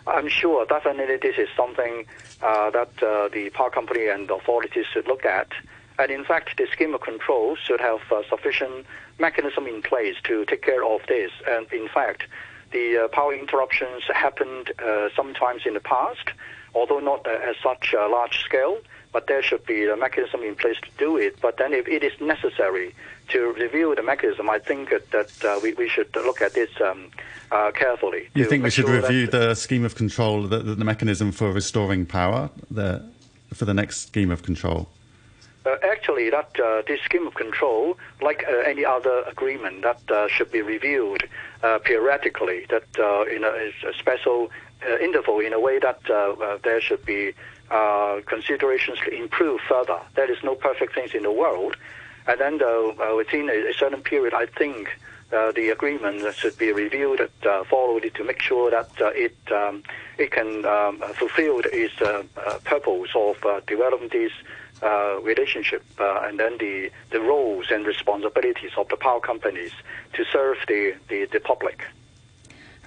[0.08, 2.06] I'm sure definitely this is something
[2.42, 5.48] uh, that uh, the power company and authorities should look at.
[5.98, 8.86] And in fact, the scheme of control should have uh, sufficient
[9.18, 11.32] mechanism in place to take care of this.
[11.48, 12.24] And in fact,
[12.72, 16.30] the uh, power interruptions happened uh, sometimes in the past,
[16.76, 18.78] although not uh, at such a large scale
[19.16, 21.40] but there should be a mechanism in place to do it.
[21.42, 22.94] But then if it is necessary
[23.30, 27.12] to review the mechanism, I think that, we, we should look at this um,
[27.52, 28.30] uh, carefully.
[28.34, 32.06] You think we should sure review the scheme of control, the, the, mechanism for restoring
[32.06, 33.04] power the,
[33.54, 34.90] for the next scheme of control?
[35.66, 40.28] Uh, actually, that uh, this scheme of control, like uh, any other agreement, that uh,
[40.28, 41.28] should be reviewed
[41.64, 42.66] uh, periodically.
[42.70, 44.52] That uh, in a, a special
[45.02, 46.04] interval, in a way that
[46.64, 47.34] there should be
[47.72, 50.00] uh, considerations to improve further.
[50.16, 51.76] There is no perfect things in the world.
[52.28, 54.90] And then uh, within a, a, certain period, I think
[55.32, 59.84] uh, the agreement should be reviewed uh, followed to make sure that uh, it um,
[60.18, 62.24] it can um, fulfill its uh,
[62.64, 64.32] purpose of developing this
[65.24, 69.72] relationship and then the, the roles and responsibilities of the power companies
[70.14, 71.84] to serve the, the, the public.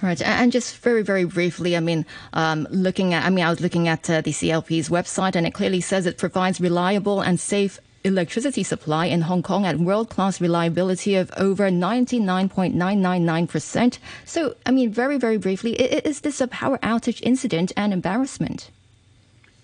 [0.01, 3.59] Right, and just very, very briefly, I mean, um, looking at, I mean, I was
[3.59, 7.81] looking at uh, the CLP's website, and it clearly says it provides reliable and safe
[8.03, 13.99] electricity supply in Hong Kong at world-class reliability of over 99.999%.
[14.25, 18.71] So, I mean, very, very briefly, is this a power outage incident and embarrassment?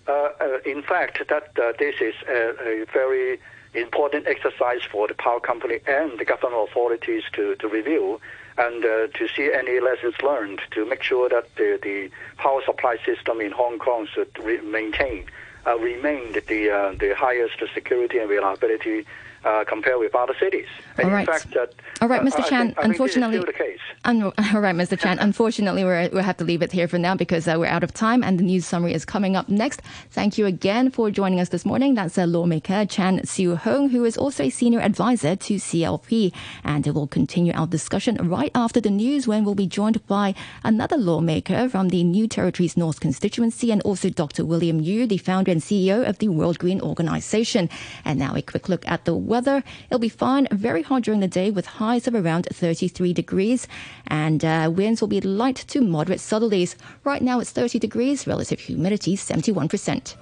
[0.08, 3.40] Uh, uh, in fact, that uh, this is a, a, very
[3.74, 8.20] important exercise for the power company and the government authorities to, to review
[8.56, 12.96] and uh, to see any lessons learned to make sure that the, the power supply
[13.04, 15.26] system in Hong Kong should re- maintain
[15.66, 19.04] uh, remain the uh, the highest security and reliability
[19.44, 20.66] uh, compared with other cities.
[20.96, 21.26] And All in right.
[21.26, 22.40] fact, that, All right, uh, Mr.
[22.40, 23.78] I Chan, I think is unfortunately- still the case.
[24.04, 24.22] Un-
[24.54, 24.98] all right, Mr.
[24.98, 25.18] Chan.
[25.18, 28.22] Unfortunately, we'll have to leave it here for now because uh, we're out of time
[28.22, 29.82] and the news summary is coming up next.
[30.10, 31.94] Thank you again for joining us this morning.
[31.94, 36.32] That's uh, lawmaker Chan Siu Hung, who is also a senior advisor to CLP.
[36.64, 40.96] And we'll continue our discussion right after the news when we'll be joined by another
[40.96, 44.44] lawmaker from the New Territories North constituency and also Dr.
[44.44, 47.68] William Yu, the founder and CEO of the World Green Organization.
[48.04, 49.62] And now a quick look at the weather.
[49.90, 53.68] It'll be fine, very hot during the day with highs of around 33 degrees
[54.06, 56.74] and uh, winds will be light to moderate southerlies.
[57.04, 60.16] Right now it's 30 degrees, relative humidity 71%.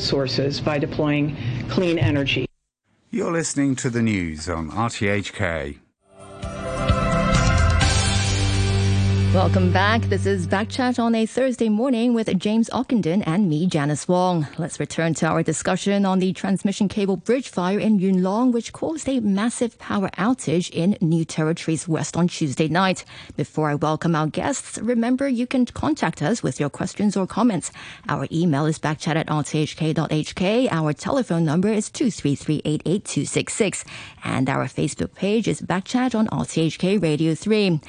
[0.00, 1.36] Sources by deploying
[1.68, 2.44] clean energy.
[3.10, 5.78] You're listening to the news on RTHK.
[9.36, 10.00] Welcome back.
[10.04, 14.46] This is Backchat on a Thursday morning with James Ockenden and me, Janice Wong.
[14.56, 18.72] Let's return to our discussion on the transmission cable bridge fire in Yuen Long, which
[18.72, 23.04] caused a massive power outage in New Territories West on Tuesday night.
[23.36, 27.70] Before I welcome our guests, remember you can contact us with your questions or comments.
[28.08, 30.72] Our email is backchat at rthk.hk.
[30.72, 33.84] Our telephone number is 233-88266.
[34.24, 37.82] And our Facebook page is Backchat on RTHK Radio 3.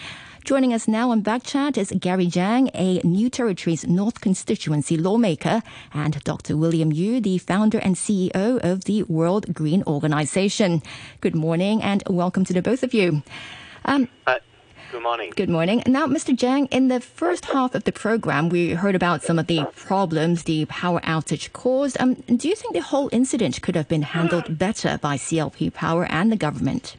[0.48, 5.62] Joining us now on Backchat is Gary Zhang, a New Territories North constituency lawmaker,
[5.94, 6.56] and Dr.
[6.56, 10.82] William Yu, the founder and CEO of the World Green Organization.
[11.20, 13.24] Good morning and welcome to the both of you.
[13.84, 14.08] Um,
[14.94, 15.34] Good morning.
[15.36, 15.84] Good morning.
[15.86, 16.34] Now, Mr.
[16.34, 20.44] Zhang, in the first half of the program, we heard about some of the problems
[20.44, 22.00] the power outage caused.
[22.00, 26.06] Um, do you think the whole incident could have been handled better by CLP Power
[26.10, 26.96] and the government?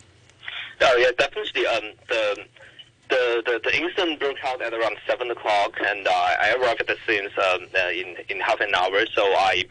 [0.82, 1.66] Oh yeah, definitely.
[1.66, 2.44] Um, the
[3.08, 6.86] the the, the incident broke out at around seven o'clock, and uh, I arrived at
[6.86, 9.06] the scene um, uh, in in half an hour.
[9.06, 9.64] So I,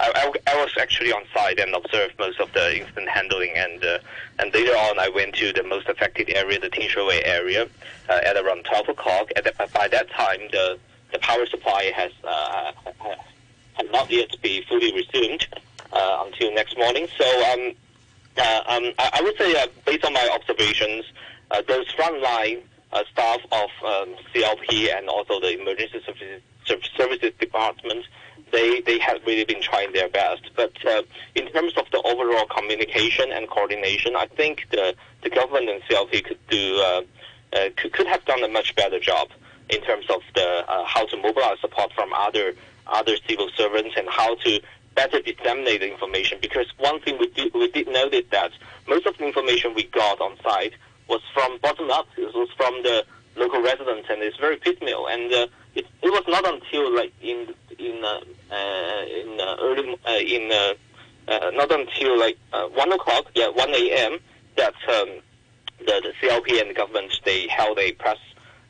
[0.00, 3.98] I I was actually on site and observed most of the incident handling, and uh,
[4.38, 7.68] and later on I went to the most affected area, the Tin Shui area,
[8.08, 9.30] uh, at around twelve o'clock.
[9.36, 10.78] At the, by that time, the
[11.12, 12.72] the power supply has uh,
[13.74, 15.46] had not yet be fully resumed
[15.92, 17.06] uh, until next morning.
[17.16, 17.72] So um,
[18.36, 21.04] uh, um, I, I would say, uh, based on my observations,
[21.50, 26.42] uh, those frontline uh, staff of um, CLP and also the emergency services,
[26.96, 28.04] services department,
[28.50, 30.42] they they have really been trying their best.
[30.54, 31.02] But uh,
[31.34, 36.24] in terms of the overall communication and coordination, I think the the government and CLP
[36.24, 37.02] could do uh,
[37.54, 39.28] uh, could, could have done a much better job
[39.70, 42.54] in terms of the uh, how to mobilize support from other
[42.86, 44.60] other civil servants and how to
[44.94, 46.38] better disseminate the information.
[46.40, 48.52] Because one thing we did we did notice that
[48.86, 50.74] most of the information we got on site
[51.08, 52.06] was from bottom up.
[52.16, 53.04] It was from the
[53.36, 55.06] local residents, and it's very piecemeal.
[55.06, 59.98] And uh, it, it was not until like in in uh, uh, in uh, early
[60.06, 60.74] uh, in uh,
[61.28, 64.18] uh, not until like uh, one o'clock, yeah, one a.m.
[64.56, 65.08] that um,
[65.78, 68.18] the, the CLP and the government they held a press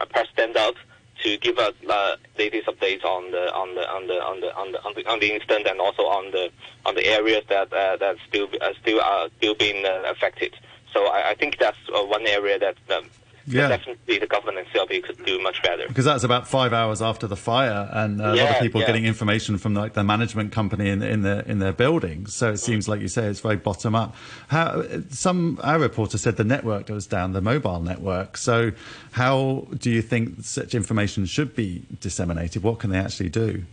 [0.00, 0.74] a press stand up
[1.22, 4.72] to give us uh, latest updates on the on the on the on the on
[4.72, 6.50] the on the, on the incident and also on the
[6.84, 10.54] on the areas that uh, that still uh, still are still being uh, affected.
[10.92, 13.04] So I, I think that's uh, one area that um,
[13.46, 13.68] Yeah.
[13.68, 15.88] definitely the government and CLP could do much better.
[15.88, 18.86] Because that's about five hours after the fire, and uh, a lot of people yeah.
[18.86, 22.34] getting information from like the management company in in their in their buildings.
[22.34, 24.14] So it seems like you say it's very bottom up.
[24.48, 28.36] How some our reporter said the network was down, the mobile network.
[28.36, 28.72] So
[29.12, 32.62] how do you think such information should be disseminated?
[32.62, 33.64] What can they actually do?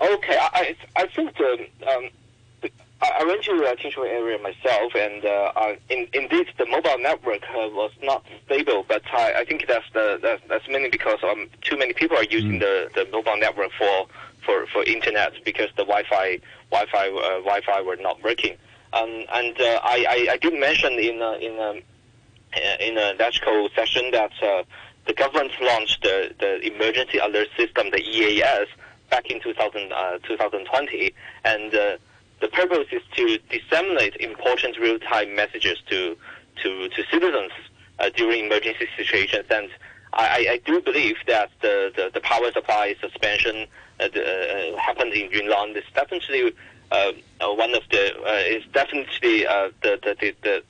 [0.00, 2.10] Okay, I I, I think the, um,
[3.02, 6.66] I I went to uh, Tin Shui area myself, and uh, uh, in, indeed the
[6.66, 8.84] mobile network uh, was not stable.
[8.88, 12.24] But I, I think that's the that's, that's mainly because um, too many people are
[12.24, 14.06] using the, the mobile network for,
[14.44, 18.56] for, for internet because the Wi-Fi Wi-Fi uh, Wi-Fi were not working.
[18.92, 21.82] Um, and uh, I, I I did mention in uh, in um,
[22.56, 24.62] uh, in a electrical session that uh,
[25.06, 28.68] the government launched the, the emergency alert system, the EAS,
[29.10, 31.12] back in 2000, uh, 2020,
[31.44, 31.96] and uh,
[32.40, 36.16] the purpose is to disseminate important real-time messages to
[36.62, 37.52] to, to citizens
[37.98, 39.44] uh, during emergency situations.
[39.50, 39.68] And
[40.14, 43.66] I, I- do believe that the, the, the power supply suspension
[44.00, 44.22] uh, the,
[44.74, 46.54] uh, happened in Yuen Long is definitely
[46.90, 50.62] uh, uh, one of the uh, is definitely uh, the, the, the,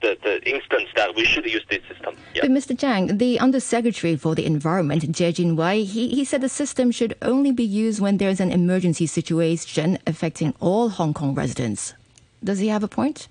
[0.00, 2.16] the the, instance that we should use this system.
[2.34, 2.42] Yeah.
[2.42, 2.76] But Mr.
[2.76, 7.52] Zhang, the Undersecretary for the Environment, Tse Chin-wan, he, he said the system should only
[7.52, 11.94] be used when there's an emergency situation affecting all Hong Kong residents.
[12.42, 13.28] Does he have a point?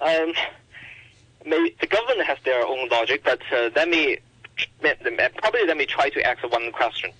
[0.00, 0.32] Um,
[1.44, 4.18] maybe the government has their own logic, but uh, let me
[4.80, 7.10] probably let me try to ask one question.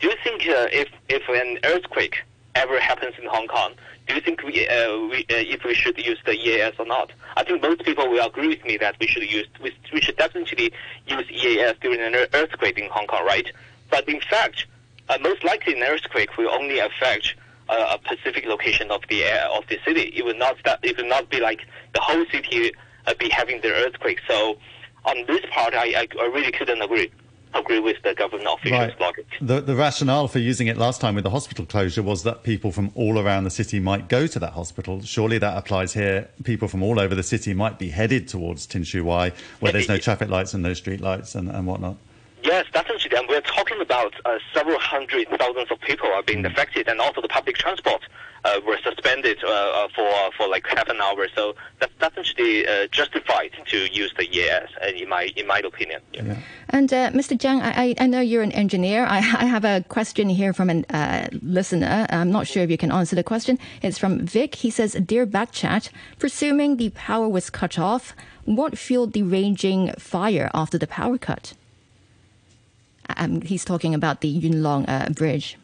[0.00, 2.22] Do you think uh, if if an earthquake
[2.54, 3.72] ever happens in Hong Kong,
[4.06, 7.12] do you think we, uh, we uh, if we should use the EAS or not?
[7.36, 10.16] I think most people will agree with me that we should use we, we should
[10.16, 10.72] definitely
[11.06, 13.46] use EAS during an earthquake in Hong Kong, right?
[13.90, 14.66] But in fact,
[15.08, 17.34] uh, most likely an earthquake will only affect
[17.68, 20.12] uh, a specific location of the of the city.
[20.16, 22.72] It will not start, it will not be like the whole city
[23.06, 24.20] uh, be having the earthquake.
[24.26, 24.58] So
[25.04, 27.10] on this part, I, I really couldn't agree
[27.54, 29.00] agree with the government officials' right.
[29.00, 29.26] logic.
[29.40, 32.72] The, the rationale for using it last time with the hospital closure was that people
[32.72, 35.02] from all around the city might go to that hospital.
[35.02, 36.28] Surely that applies here.
[36.44, 39.88] People from all over the city might be headed towards Tin Shui Wai, where there's
[39.88, 41.96] no traffic lights and no street lights and, and whatnot.
[42.42, 42.90] Yes, definitely.
[42.94, 42.99] And
[43.80, 47.56] we're about uh, several hundred thousands of people are being affected, and also the public
[47.56, 48.02] transport
[48.44, 51.26] uh, were suspended uh, uh for for like half an hour.
[51.34, 56.00] So that's definitely uh, justified to use the EAS, uh, in my in my opinion.
[56.12, 56.22] Yeah.
[56.24, 56.36] Yeah.
[56.70, 57.36] And Mr.
[57.36, 59.04] Zhang, I, I know you're an engineer.
[59.04, 62.06] I, I have a question here from a listener.
[62.10, 63.58] I'm not sure if you can answer the question.
[63.82, 64.56] It's from Vic.
[64.56, 68.14] He says, "Dear Backchat, presuming the power was cut off,
[68.44, 71.54] what fueled the raging fire after the power cut?"
[73.16, 75.56] Um, he's talking about the Yuen Long uh, Bridge.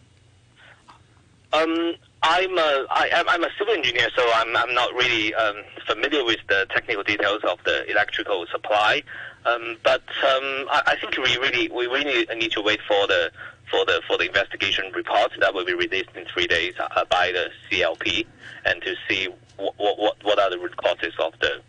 [1.52, 6.24] Um, I'm a, I, I'm a civil engineer, so I'm, I'm not really um, familiar
[6.24, 9.02] with the technical details of the electrical supply.
[9.44, 13.30] Um, but um, I, I, think we really we really need to wait for the
[13.70, 17.30] for the for the investigation report that will be released in three days uh, by
[17.30, 18.26] the CLP,
[18.64, 21.60] and to see what what, what are the root causes of the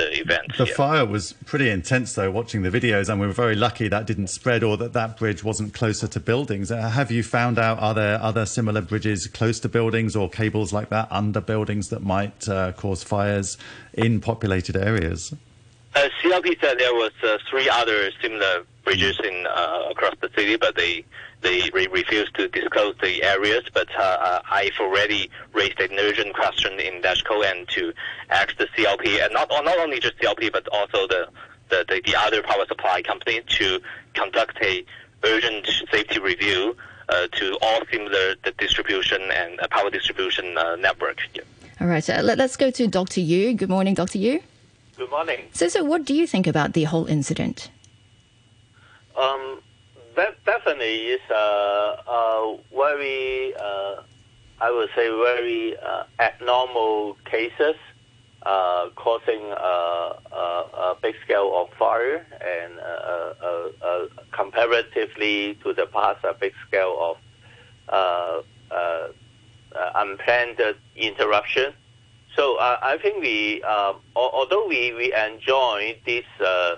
[0.00, 0.56] the event.
[0.56, 0.74] The yeah.
[0.74, 4.28] fire was pretty intense, though, watching the videos, and we were very lucky that didn't
[4.28, 6.70] spread or that that bridge wasn't closer to buildings.
[6.70, 10.72] Uh, have you found out are there other similar bridges close to buildings or cables
[10.72, 13.58] like that under buildings that might uh, cause fires
[13.94, 15.34] in populated areas?
[16.00, 20.56] Uh, CLP said there was uh, three other similar bridges in uh, across the city,
[20.56, 21.04] but they
[21.42, 23.64] they re- refused to disclose the areas.
[23.74, 27.92] But uh, uh I've already raised an urgent question in LegCo and to
[28.30, 31.28] ask the CLP, and not not only just CLP, but also the
[31.68, 33.78] the, the, the other power supply company to
[34.14, 34.82] conduct a
[35.24, 36.74] urgent safety review
[37.10, 41.18] uh, to all similar the distribution and power distribution network.
[41.34, 41.42] Yeah.
[41.78, 43.20] All right, let, us go to Dr.
[43.20, 43.52] Yu.
[43.52, 44.18] Good morning, Dr.
[44.18, 44.40] Yu.
[45.00, 45.48] Good morning.
[45.52, 47.70] So, so what do you think about the whole incident?
[49.16, 49.62] Um,
[50.14, 54.02] that definitely is a, a very, uh,
[54.60, 57.76] I would say, very uh, abnormal cases
[58.42, 66.22] uh, causing a, a, a, big scale of fire and uh, comparatively to the past,
[66.24, 67.16] a big scale of
[67.88, 69.08] uh, uh,
[69.94, 70.60] unplanned
[70.94, 71.72] interruption
[72.36, 76.76] so uh, I think we, uh, although we, we enjoy this uh,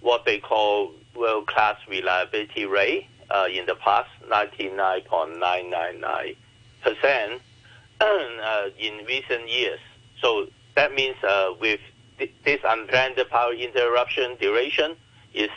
[0.00, 6.36] what they call world-class reliability rate uh, in the past, 99.999
[6.82, 7.42] percent
[8.00, 9.80] uh, in recent years.
[10.20, 11.80] So that means uh, with
[12.18, 14.96] th- this unplanned power interruption duration
[15.34, 15.50] is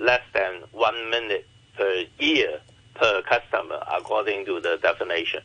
[0.00, 2.60] less than one minute per year
[2.94, 5.42] per customer, according to the definition.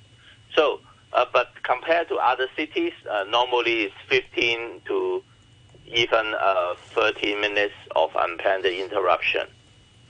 [0.55, 0.79] So
[1.13, 5.23] uh, but compared to other cities, uh, normally it's 15 to
[5.87, 9.47] even uh, 30 minutes of unplanned interruption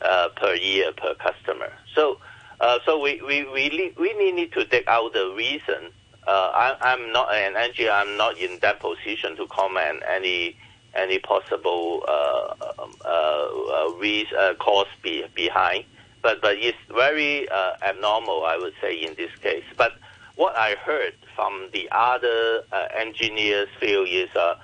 [0.02, 1.72] uh, per year per customer.
[1.95, 2.20] So,
[2.60, 5.91] uh, so we, we, we really need to dig out the reason.
[6.28, 7.91] Uh, I, am not an engineer.
[7.91, 10.58] I'm not in that position to comment any
[10.95, 15.86] any possible um, reason, cause be, behind.
[16.22, 19.64] But but it's very abnormal, I would say, in this case.
[19.78, 19.93] But
[20.40, 24.56] what I heard from the other uh, engineers feel is uh,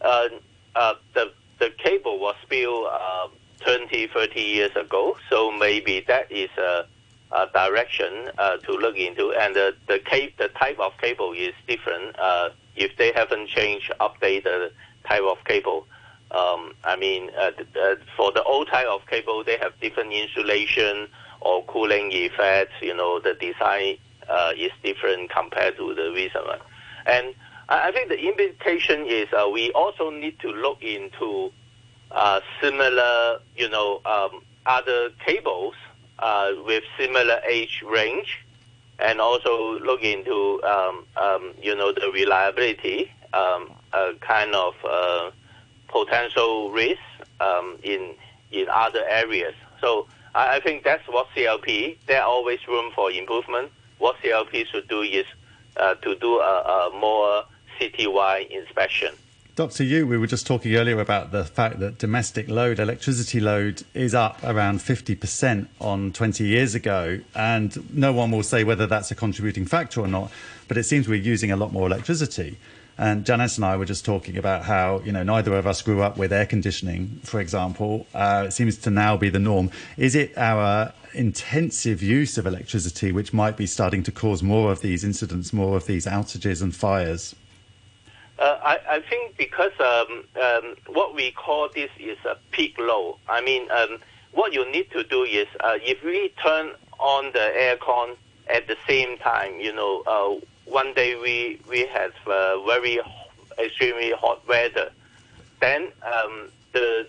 [0.00, 0.28] uh,
[0.76, 3.26] uh, the the cable was built uh,
[3.60, 6.86] 20, 30 years ago, so maybe that is a,
[7.32, 9.32] a direction uh, to look into.
[9.32, 12.16] And the the, type of cable is different.
[12.16, 14.70] Uh, if they haven't changed, update the
[15.04, 15.88] type of cable.
[16.30, 21.08] Um, I mean, uh, uh, for the old type of cable, they have different insulation
[21.40, 22.74] or cooling effects.
[22.80, 23.96] You know, the design
[24.56, 26.60] is different compared to the recent one.
[27.06, 27.34] And
[27.68, 31.50] I think the implication is uh, we also need to look into
[32.10, 35.74] uh, similar, you know, um, other cables
[36.18, 38.44] uh, with similar age range,
[38.98, 43.70] and also look into, um, um, you know, the reliability, um,
[44.20, 45.30] kind of uh,
[45.88, 47.00] potential risk
[47.40, 48.14] um, in
[48.52, 49.54] in other areas.
[49.80, 51.96] So I, I think that's what CLP.
[52.06, 53.72] There always room for improvement
[54.04, 55.24] what CLP should do is
[55.78, 57.44] uh, to do a, a more
[57.80, 59.14] citywide inspection
[59.56, 59.84] Dr.
[59.84, 64.12] Yu, we were just talking earlier about the fact that domestic load, electricity load, is
[64.12, 67.20] up around 50% on 20 years ago.
[67.36, 70.32] And no one will say whether that's a contributing factor or not,
[70.66, 72.58] but it seems we're using a lot more electricity.
[72.96, 76.02] And Janice and I were just talking about how, you know, neither of us grew
[76.02, 78.06] up with air conditioning, for example.
[78.14, 79.70] Uh, it seems to now be the norm.
[79.96, 84.80] Is it our intensive use of electricity which might be starting to cause more of
[84.80, 87.34] these incidents, more of these outages and fires?
[88.38, 93.18] Uh, I, I, think because um, um, what we call this is a peak load.
[93.28, 93.98] I mean, um,
[94.32, 98.16] what you need to do is uh, if we turn on the aircon
[98.52, 103.00] at the same time, you know, uh, one day we we have uh, very
[103.58, 104.90] extremely hot weather,
[105.60, 107.06] then um, the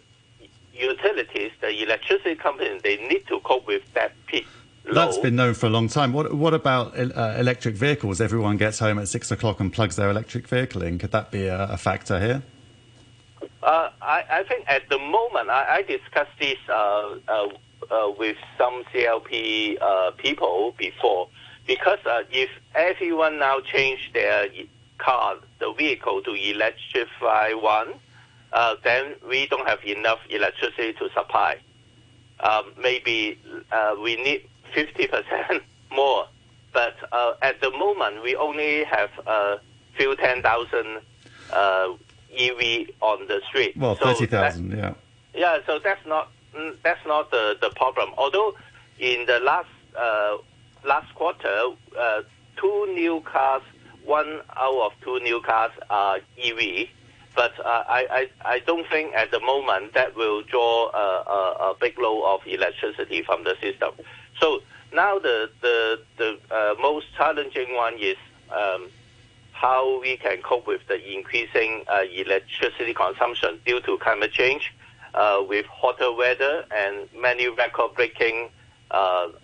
[0.74, 4.45] utilities, the electricity companies, they need to cope with that peak
[4.93, 6.14] that's been known for a long time.
[6.14, 8.22] What what about uh, electric vehicles?
[8.22, 10.99] Everyone gets home at six o'clock and plugs their electric vehicle in.
[10.99, 12.43] Could that be a, a factor here?
[13.64, 17.47] Uh, I, I, think at the moment, I, I discussed this uh, uh,
[17.89, 21.30] uh with some CLP uh, people before,
[21.68, 21.99] because
[22.32, 24.47] if everyone now change their
[24.97, 27.93] car, the vehicle to electrify one,
[28.84, 31.57] then we don't have enough electricity to supply.
[32.41, 33.39] Um, maybe
[34.01, 35.61] we need 50%
[35.91, 36.28] more.
[36.74, 39.59] But uh, at the moment, we only have a
[39.97, 40.99] few 10,000
[41.51, 41.93] uh,
[42.38, 43.78] EV on the street.
[43.78, 44.93] Well, so 30,000, yeah.
[45.34, 48.09] Yeah, so that's not mm, that's not the, the problem.
[48.18, 48.55] Although
[48.99, 50.38] in the last uh,
[50.86, 51.61] last quarter,
[51.99, 52.21] uh,
[52.57, 53.63] two new cars,
[54.03, 56.88] one out of two new cars are EV.
[57.36, 62.47] But uh, I, don't think at the moment that will draw a, big load of
[62.47, 63.91] electricity from the system.
[64.39, 64.61] So
[64.93, 68.15] now the the the uh, most challenging one is
[68.49, 68.88] um,
[69.51, 71.83] how we can cope with the increasing
[72.13, 74.73] electricity consumption due to climate change,
[75.49, 78.49] with hotter weather and many record-breaking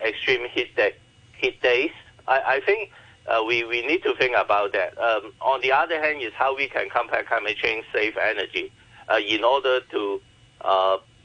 [0.02, 0.94] extreme heat, de-
[1.42, 1.92] heat days.
[2.28, 2.92] I, I think
[3.28, 4.98] uh, we, we need to think about that.
[4.98, 8.72] Um, on the other hand, is how we can combat climate change, save energy,
[9.10, 10.22] uh, in order to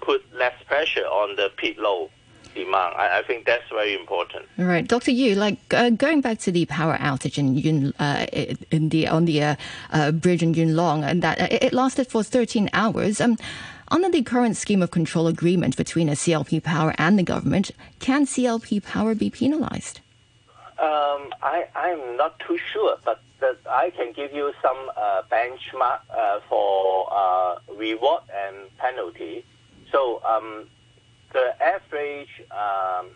[0.01, 2.11] put less pressure on the peak load
[2.55, 2.95] demand.
[2.97, 4.47] I, I, think that's very important.
[4.57, 5.11] Right, Dr.
[5.11, 8.27] Yu, like uh, going back to the power outage in Yun, uh,
[8.71, 9.57] in the on the uh,
[9.91, 13.21] uh bridge in Yuen Long, and that uh, it lasted for 13 hours.
[13.21, 13.37] Um,
[13.89, 18.27] under the current scheme of control agreement between a CLP Power and the government, can
[18.27, 20.01] CLP Power be penalized?
[20.87, 23.21] Um, I, I'm not too sure, but
[23.69, 25.99] I can give you some uh, benchmark
[26.49, 29.45] for reward and penalty.
[29.91, 30.69] So um,
[31.33, 33.09] the average, um,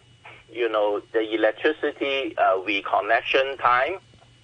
[0.53, 3.99] you know, the electricity uh, reconnection time,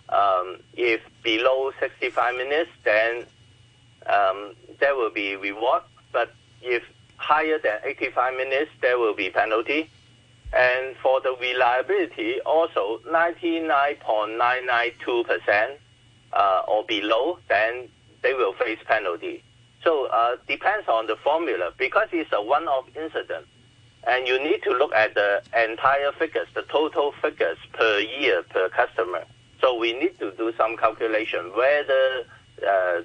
[0.08, 3.24] um, if below 65 minutes, then
[4.06, 5.82] um, there will be reward.
[6.12, 6.84] But if
[7.16, 9.90] higher than 85 minutes, there will be penalty.
[10.56, 15.76] And for the reliability, also 99.992%
[16.32, 17.90] uh, or below, then
[18.22, 19.42] they will face penalty.
[19.84, 23.46] So uh, depends on the formula because it's a one-off incident
[24.06, 28.68] and you need to look at the entire figures, the total figures per year per
[28.70, 29.24] customer.
[29.60, 32.24] So we need to do some calculation whether
[32.66, 33.02] uh,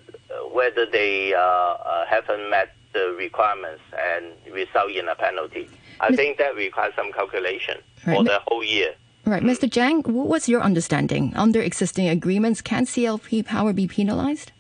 [0.54, 5.70] whether they uh, uh, haven't met the requirements and result in a penalty.
[6.02, 8.18] I think that requires some calculation right.
[8.18, 8.96] for the whole year.
[9.26, 9.70] Right, Mr.
[9.70, 11.32] Zhang, what's your understanding?
[11.36, 14.52] Under existing agreements, can CLP power be penalized?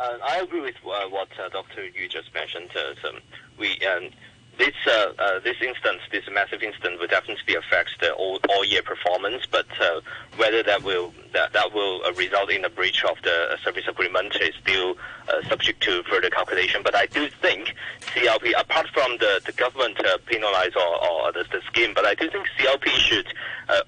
[0.00, 1.84] Uh, I agree with uh, what uh, Dr.
[1.86, 2.70] Yu just mentioned.
[2.72, 3.10] So
[3.58, 4.10] we um,
[4.56, 8.82] this uh, uh, this instance, this massive instance, will definitely affect the all, all year
[8.82, 9.44] performance.
[9.50, 10.00] But uh,
[10.36, 13.84] whether that will that, that will uh, result in a breach of the uh, service
[13.88, 14.96] agreement is still
[15.28, 16.82] uh, subject to further calculation.
[16.82, 21.60] But I do think CLP, apart from the, the government penalize or, or the, the,
[21.66, 23.26] scheme, but I do think CLP should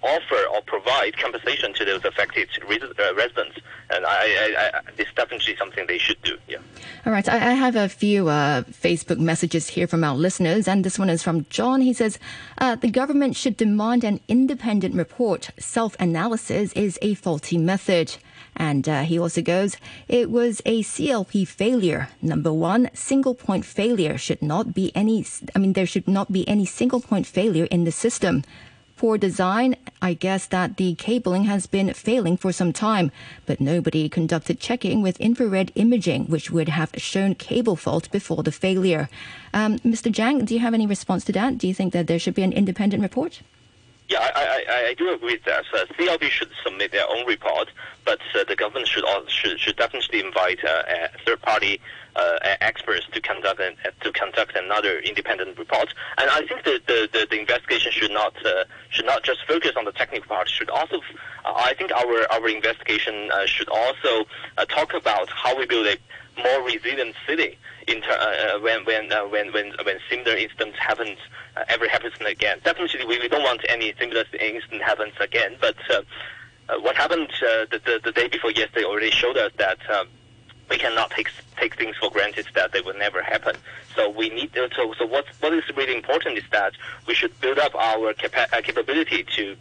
[0.03, 2.49] offer or provide compensation to those affected
[3.17, 3.59] residents.
[3.89, 6.37] And I, I, I, this definitely something they should do.
[6.47, 6.59] Yeah.
[7.07, 7.27] All right.
[7.29, 11.23] I, I have a few Facebook messages here from our listeners, and this one is
[11.23, 11.81] from John.
[11.81, 12.19] He says
[12.61, 15.51] the government should demand an independent report.
[15.59, 18.17] Self-analysis is a faulty method.
[18.55, 22.11] And uh, he also goes, it was a CLP failure.
[22.21, 26.47] Number one, single point failure should not be any, I mean, there should not be
[26.47, 28.43] any single point failure in the system.
[29.01, 33.11] Poor design, I guess that the cabling has been failing for some time,
[33.47, 38.53] but nobody conducted checking with infrared imaging, which would have shown cable fault before the
[38.53, 39.09] failure.
[39.55, 40.13] Um, Mr.
[40.13, 41.57] Zhang, do you have any response to that?
[41.57, 43.41] Do you think that there should be an independent report?
[44.11, 45.65] Yeah, I, I, I do agree with that.
[45.73, 47.71] Uh, CLP should submit their own report,
[48.05, 52.00] but uh, the government should should should definitely invite a third party uh,
[52.61, 55.93] experts to conduct an, to conduct another independent report.
[56.19, 59.73] And I think the the, the, the investigation should not uh, should not just focus
[59.77, 60.49] on the technical part.
[60.49, 60.97] Should also,
[61.45, 64.27] uh, I think our our investigation uh, should also
[64.59, 65.97] uh, talk about how we build a
[66.43, 71.19] more resilient city in ter- uh, when when when when when similar incidents happens
[71.69, 72.59] ever happens again.
[72.65, 75.57] Definitely, we, we don't want any similar incident happens again.
[75.61, 75.77] But
[76.81, 79.79] what happened the, the the day before yesterday already showed us that.
[80.71, 83.57] We cannot take take things for granted that they will never happen.
[83.95, 86.73] So we need to, so so what what is really important is that
[87.07, 89.57] we should build up our capa- uh, capability to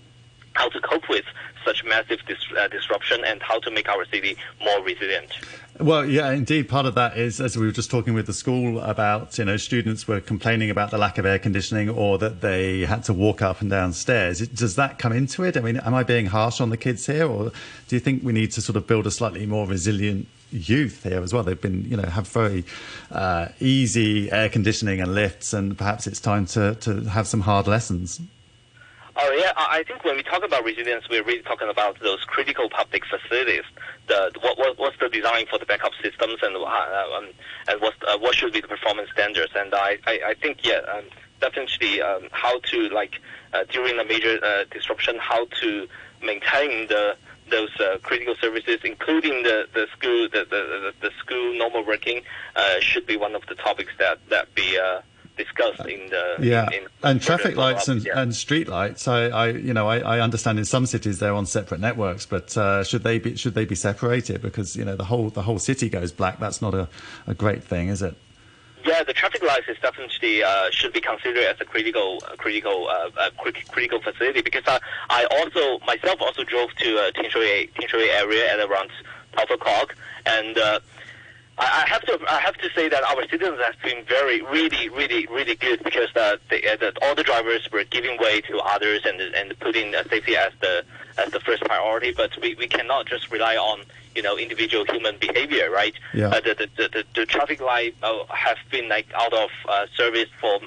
[0.59, 1.25] how to cope with
[1.65, 5.31] such massive dis- uh, disruption and how to make our city more resilient.
[5.79, 6.67] Well, yeah, indeed.
[6.67, 9.55] Part of that is, as we were just talking with the school about, you know,
[9.55, 13.41] students were complaining about the lack of air conditioning or that they had to walk
[13.41, 14.45] up and down stairs.
[14.49, 15.55] Does that come into it?
[15.55, 17.51] I mean, am I being harsh on the kids here, or
[17.87, 21.21] do you think we need to sort of build a slightly more resilient youth here
[21.21, 21.43] as well.
[21.43, 22.65] They've been, you know, have very
[23.11, 27.67] uh, easy air conditioning and lifts, and perhaps it's time to, to have some hard
[27.67, 28.19] lessons.
[29.21, 32.69] Oh yeah, I think when we talk about resilience, we're really talking about those critical
[32.69, 33.63] public facilities.
[34.07, 37.27] The what, what what's the design for the backup systems, and uh, um,
[37.67, 39.51] and what uh, what should be the performance standards?
[39.57, 41.03] And I I, I think yeah, um,
[41.41, 43.19] definitely um, how to like
[43.51, 45.87] uh, during a major uh, disruption, how to
[46.23, 47.17] maintain the
[47.49, 52.21] those uh, critical services, including the, the school the, the, the school normal working,
[52.55, 54.79] uh, should be one of the topics that that be
[55.39, 58.19] discussed in the yeah in, in and traffic lights and, yeah.
[58.19, 59.07] and street lights.
[59.07, 62.55] I, I you know I, I, understand in some cities they're on separate networks, but
[62.57, 65.59] uh, should they be should they be separated because you know the whole the whole
[65.59, 66.39] city goes black.
[66.39, 66.89] That's not a,
[67.25, 68.15] a great thing, is it?
[68.85, 73.09] Yeah, the traffic lights is definitely uh, should be considered as a critical, critical, uh,
[73.17, 73.29] uh
[73.69, 74.79] critical facility because I,
[75.09, 78.89] I also myself also drove to uh, Tin Shui, Tinshui area at around
[79.33, 80.79] 12 o'clock, and uh,
[81.59, 85.27] I, have to I have to say that our citizens have been very really really
[85.27, 89.01] really good because uh, the, uh, the, all the drivers were giving way to others
[89.05, 90.85] and and putting uh, safety as the
[91.17, 92.13] as the first priority.
[92.15, 93.81] But we, we cannot just rely on
[94.15, 95.93] you know individual human behavior, right?
[96.13, 96.29] Yeah.
[96.29, 100.29] Uh, the, the, the, the traffic light uh, have been like out of uh, service
[100.39, 100.59] for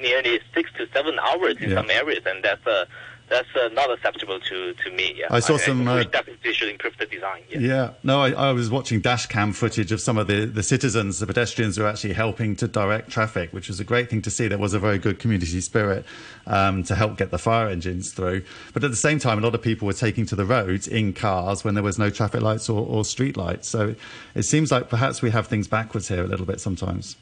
[0.00, 1.76] nearly six to seven hours in yeah.
[1.76, 2.86] some areas, and that's a
[3.28, 5.14] that's uh, not acceptable to, to me.
[5.16, 5.26] Yeah.
[5.30, 5.88] I saw I, some.
[5.88, 7.42] I uh, definitely should improve the design.
[7.50, 7.58] Yeah.
[7.58, 7.90] yeah.
[8.02, 11.26] No, I, I, was watching dash cam footage of some of the, the citizens, the
[11.26, 14.46] pedestrians who are actually helping to direct traffic, which was a great thing to see.
[14.46, 16.04] There was a very good community spirit
[16.46, 18.42] um, to help get the fire engines through.
[18.72, 21.12] But at the same time, a lot of people were taking to the roads in
[21.12, 23.68] cars when there was no traffic lights or, or street lights.
[23.68, 23.94] So
[24.34, 27.16] it seems like perhaps we have things backwards here a little bit sometimes.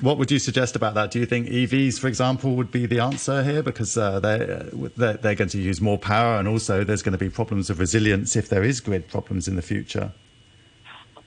[0.00, 1.10] What would you suggest about that?
[1.10, 5.34] Do you think EVs, for example, would be the answer here because uh, they're, they're,
[5.34, 8.48] going to use more power, and also there's going to be problems of resilience if
[8.48, 10.12] there is grid problems in the future?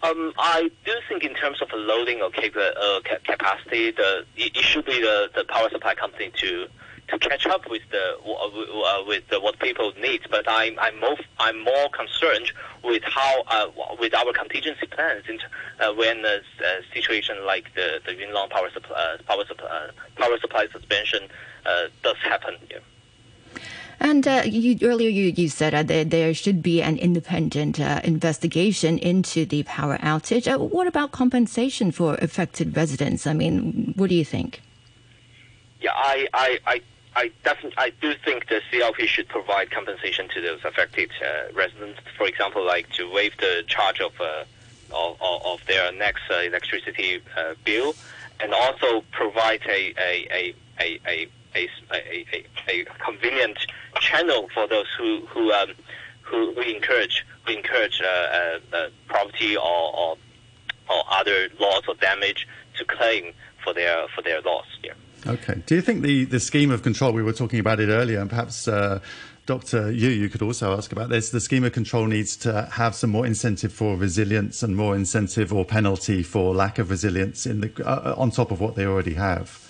[0.01, 4.85] Um, I do think in terms of loading or uh, capacity, the, it, it should
[4.85, 6.67] be the, the power supply company to
[7.11, 10.21] to catch up with the uh, with the, what people need.
[10.29, 12.51] But I'm I'm more I'm more concerned
[12.83, 13.67] with how uh,
[13.99, 15.39] with our contingency plans in,
[15.79, 19.67] uh, when a, a, situation like the the Yuen Long power supply uh, power supply
[19.67, 21.23] uh, power supply suspension
[21.65, 22.55] uh, does happen.
[22.69, 22.79] Yeah.
[24.01, 27.99] And uh, you, earlier you, you said uh, there, there should be an independent uh,
[28.03, 30.47] investigation into the power outage.
[30.57, 33.27] what about compensation for affected residents?
[33.27, 34.61] I mean, what do you think?
[35.81, 36.81] Yeah, I, I, I
[37.19, 41.99] I definitely, I do think the CLP should provide compensation to those affected uh, residents.
[42.17, 44.45] For example, like to waive the charge of uh,
[44.93, 47.93] of, of, their next uh, electricity uh, bill,
[48.39, 53.57] and also provide a a, a, a, a, a, a, convenient
[53.99, 55.71] channel for those who who um,
[56.21, 60.17] who, encourage who encourage uh, uh, property or, or
[60.89, 62.47] or other loss or damage
[62.77, 64.67] to claim for their for their loss.
[64.81, 64.93] Yeah.
[65.27, 65.61] Okay.
[65.65, 68.29] Do you think the, the scheme of control, we were talking about it earlier, and
[68.29, 68.99] perhaps uh,
[69.45, 69.91] Dr.
[69.91, 71.31] Yu, you could also ask about this.
[71.31, 75.51] The scheme of control needs to have some more incentive for resilience and more incentive
[75.51, 79.15] or penalty for lack of resilience in the, uh, on top of what they already
[79.15, 79.68] have.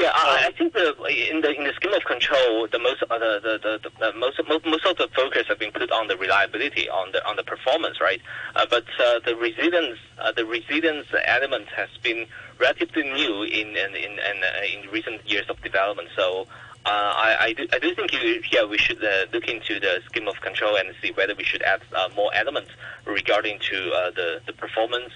[0.00, 0.96] Yeah, I, I think the,
[1.30, 4.40] in the in the scheme of control, the most uh, the, the, the, the, most
[4.64, 8.00] most of the focus have been put on the reliability, on the on the performance,
[8.00, 8.18] right?
[8.56, 12.24] Uh, but uh, the resilience uh, the resilience element has been
[12.58, 16.08] relatively new in in in, in, uh, in recent years of development.
[16.16, 16.46] So.
[16.86, 19.02] Uh, I, I, do, I do think you, yeah, we should
[19.34, 21.82] look into the scheme of control and see whether we should add
[22.16, 22.70] more elements
[23.04, 23.76] regarding to
[24.16, 25.12] the, the performance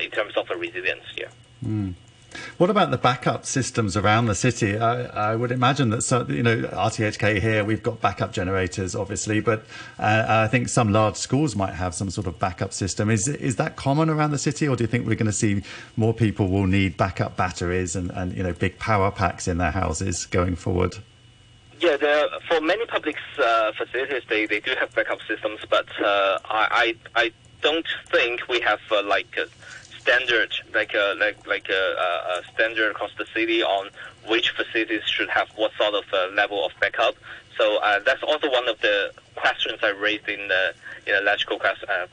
[0.00, 1.28] in terms of the resilience here.
[1.66, 1.94] Mm.
[2.58, 4.76] What about the backup systems around the city?
[4.78, 9.40] I, I would imagine that so, you know RTHK here we've got backup generators, obviously,
[9.40, 9.64] but
[9.98, 13.10] uh, I think some large schools might have some sort of backup system.
[13.10, 15.62] Is is that common around the city, or do you think we're going to see
[15.96, 19.70] more people will need backup batteries and, and you know big power packs in their
[19.70, 20.96] houses going forward?
[21.80, 21.96] Yeah,
[22.48, 27.32] for many public uh, facilities, they, they do have backup systems, but uh, I, I
[27.60, 29.46] don't think we have uh, like a
[30.08, 33.90] standard like a like like a, a, standard across the city on
[34.26, 37.14] which facilities should have what sort of uh, level of backup.
[37.56, 40.74] So uh, that's also one of the questions I raised in the
[41.06, 42.06] in electrical quest, uh,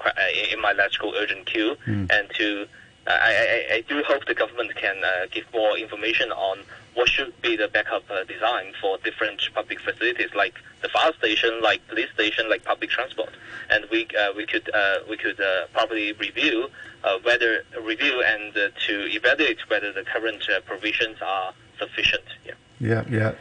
[0.51, 2.09] in my LegCo urgent queue, mm.
[2.11, 2.67] and to
[3.07, 4.95] I, I, I do hope the government can
[5.31, 6.59] give more information on
[6.95, 11.61] what should be the backup uh, design for different public facilities like the fire station,
[11.61, 13.29] like police station, like public transport,
[13.69, 16.69] and we uh, we could uh, we could uh, probably review
[17.03, 22.23] uh, whether review and uh, to evaluate whether the current provisions are sufficient.
[22.45, 22.53] Yeah.
[22.79, 23.03] Yeah.
[23.09, 23.31] Yeah.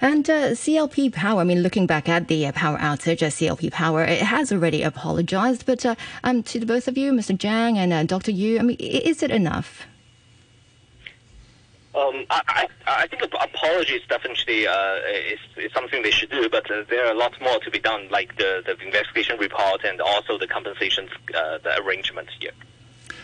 [0.00, 3.72] And uh, CLP Power, I mean, looking back at the uh, power outage at CLP
[3.72, 5.64] Power, it has already apologized.
[5.64, 7.36] But uh, um, to the both of you, Mr.
[7.36, 8.30] Zhang and Dr.
[8.30, 9.86] Yu, I mean, is it enough?
[11.96, 14.96] Um, I, I, think apologies definitely uh,
[15.32, 17.78] is, is, something they should do, but uh, there are a lot more to be
[17.78, 21.58] done, like the, the investigation report and also the compensation uh,
[22.38, 22.50] here.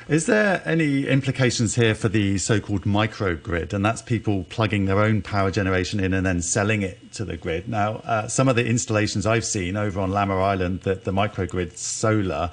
[0.09, 5.22] Is there any implications here for the so-called microgrid, and that's people plugging their own
[5.22, 7.68] power generation in and then selling it to the grid?
[7.68, 11.76] Now, uh, some of the installations I've seen over on Lamma Island, the, the microgrid
[11.76, 12.50] solar,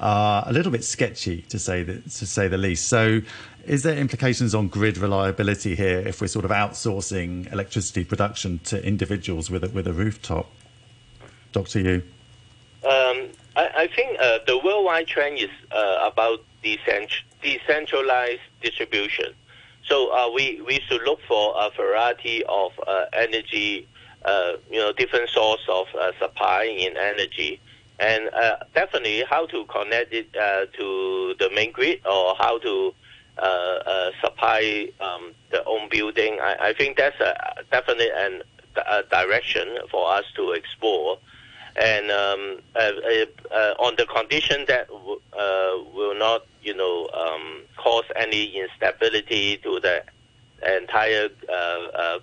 [0.00, 2.88] are a little bit sketchy to say the, to say the least.
[2.88, 3.20] So,
[3.66, 8.82] is there implications on grid reliability here if we're sort of outsourcing electricity production to
[8.82, 10.50] individuals with a, with a rooftop?
[11.52, 11.80] Dr.
[11.80, 12.02] Yu?
[12.84, 16.44] Um, I, I, think uh, the worldwide trend is uh, about
[17.42, 19.32] decentralized distribution.
[19.88, 23.86] So uh, we, we should look for a variety of uh, energy,
[24.24, 27.60] uh, you know, different source of uh, supply in energy
[27.98, 32.92] and uh, definitely how to connect it uh, to the main grid or how to
[34.20, 36.38] supply um, the own building.
[36.40, 37.34] I, I think that's a,
[37.70, 38.42] definitely an,
[38.76, 41.18] a direction for us to explore.
[41.78, 42.92] And um, uh,
[43.52, 50.02] uh, on the condition that will not, you know, um, cause any instability to the
[50.66, 51.28] entire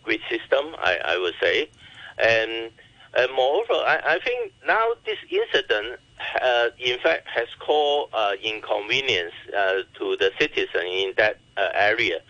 [0.04, 1.70] grid system, I, I would say.
[2.18, 2.72] And
[3.16, 5.99] and moreover, I, I think now this incident,
[6.41, 12.22] uh, in fact, has caused uh, inconvenience uh, to the citizen in that uh, area.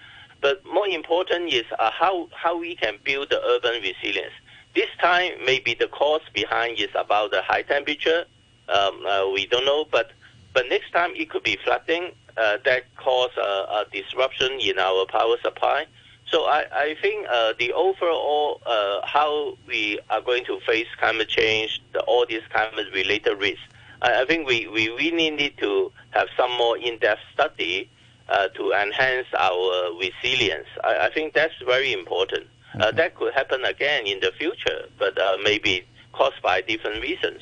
[0.41, 4.33] But more important is uh, how how we can build the urban resilience.
[4.75, 8.25] This time, maybe the cause behind is about the high temperature.
[8.69, 10.11] Um, uh, we don't know, but
[10.53, 15.85] but next time it could be flooding that cause a disruption in our power supply.
[16.33, 21.29] So I, I think uh, the overall uh, how we are going to face climate
[21.29, 23.61] change, the, all these climate related risks,
[24.01, 27.87] I, I, think we, we really need to have some more in-depth study
[28.29, 30.65] uh, to enhance our resilience.
[30.83, 32.47] I, I, think that's very important.
[32.79, 37.41] Uh, that could happen again in the future, but uh, maybe caused by different reasons.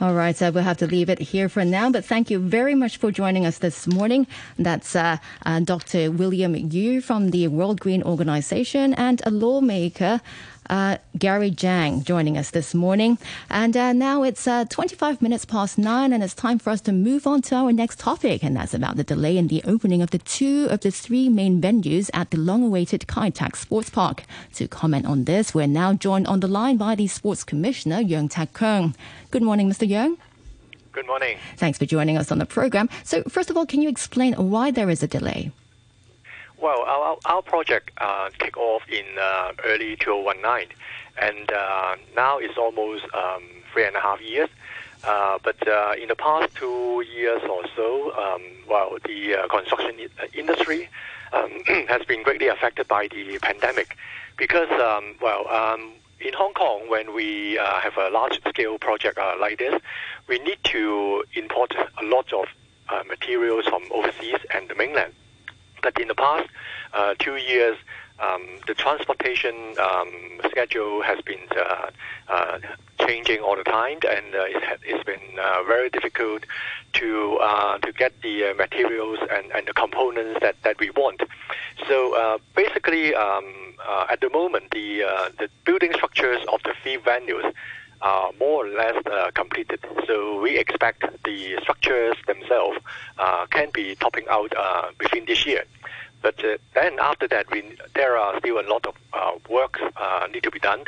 [0.00, 1.88] All right, so we'll have to leave it here for now.
[1.88, 4.26] But thank you very much for joining us this morning.
[4.58, 6.10] That's uh, uh, Dr.
[6.10, 10.20] William Yu from the World Green Organization and a lawmaker
[10.72, 13.18] uh, Gary Zhang joining us this morning.
[13.50, 16.92] And uh, now it's uh, 25 minutes past nine, and it's time for us to
[16.92, 20.10] move on to our next topic, and that's about the delay in the opening of
[20.10, 24.24] the two of the three main venues at the long awaited Kai Tak Sports Park.
[24.54, 28.30] To comment on this, we're now joined on the line by the Sports Commissioner, Yeung
[28.30, 28.94] Tak Keung.
[29.30, 29.86] Good morning, Mr.
[29.86, 30.16] Yeung.
[30.92, 31.36] Good morning.
[31.58, 32.88] Thanks for joining us on the program.
[33.04, 35.52] So, first of all, can you explain why there is a delay?
[36.62, 40.68] Well, our, our project uh, kicked off in uh, early 2019,
[41.20, 43.42] and uh, now it's almost um,
[43.72, 44.48] three and a half years.
[45.02, 50.08] Uh, but uh, in the past two years or so, um, well, the uh, construction
[50.34, 50.88] industry
[51.32, 51.50] um,
[51.88, 53.96] has been greatly affected by the pandemic
[54.36, 55.90] because, um, well, um,
[56.20, 59.82] in Hong Kong, when we have a large-scale project like this,
[60.28, 62.46] we need to import a lot of
[63.08, 65.12] materials from overseas and the mainland.
[65.82, 66.48] But in the past
[66.94, 67.76] uh, two years,
[68.20, 71.90] um, the transportation um, schedule has been uh,
[72.28, 72.58] uh,
[73.00, 76.44] changing all the time, and uh, it has been uh, very difficult
[76.94, 81.20] to uh, to get the materials and, and the components that, that we want.
[81.88, 83.74] So basically, um,
[84.08, 85.00] at the moment, the
[85.38, 87.52] the building structures of the three venues
[88.02, 89.02] are more or less
[89.34, 89.80] completed.
[90.06, 92.78] So we expect the structures themselves
[93.50, 94.52] can be topping out
[95.00, 95.64] within this year.
[96.22, 100.28] But uh, then after that, we, there are still a lot of uh, work uh,
[100.32, 100.84] need to be done,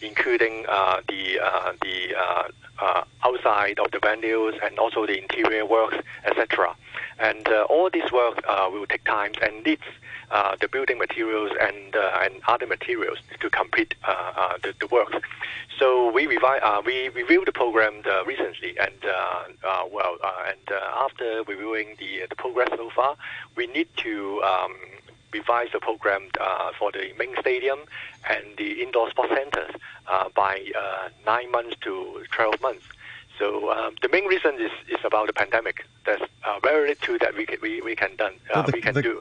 [0.00, 5.64] including uh, the uh, the uh, uh, outside of the venues and also the interior
[5.64, 6.74] works, etc.
[7.18, 9.82] And uh, all this work uh, will take time and needs
[10.60, 13.94] the building materials and and other materials to complete
[14.62, 15.16] the, the works.
[15.78, 19.00] So we revi- we reviewed the program recently, and
[19.90, 20.16] well,
[20.48, 20.66] and
[21.00, 23.16] after reviewing the the progress so far,
[23.56, 24.42] we need to.
[24.42, 24.74] Um,
[25.38, 27.80] revise the program uh, for the main stadium
[28.32, 29.72] and the indoor sports centers
[30.12, 31.92] uh, by uh, nine months to
[32.32, 32.86] 12 months.
[33.38, 35.76] So um, the main reason is, is about the pandemic.
[36.06, 38.94] There's uh, very little that we can, we, we can done uh, the- we can
[38.94, 39.14] the- do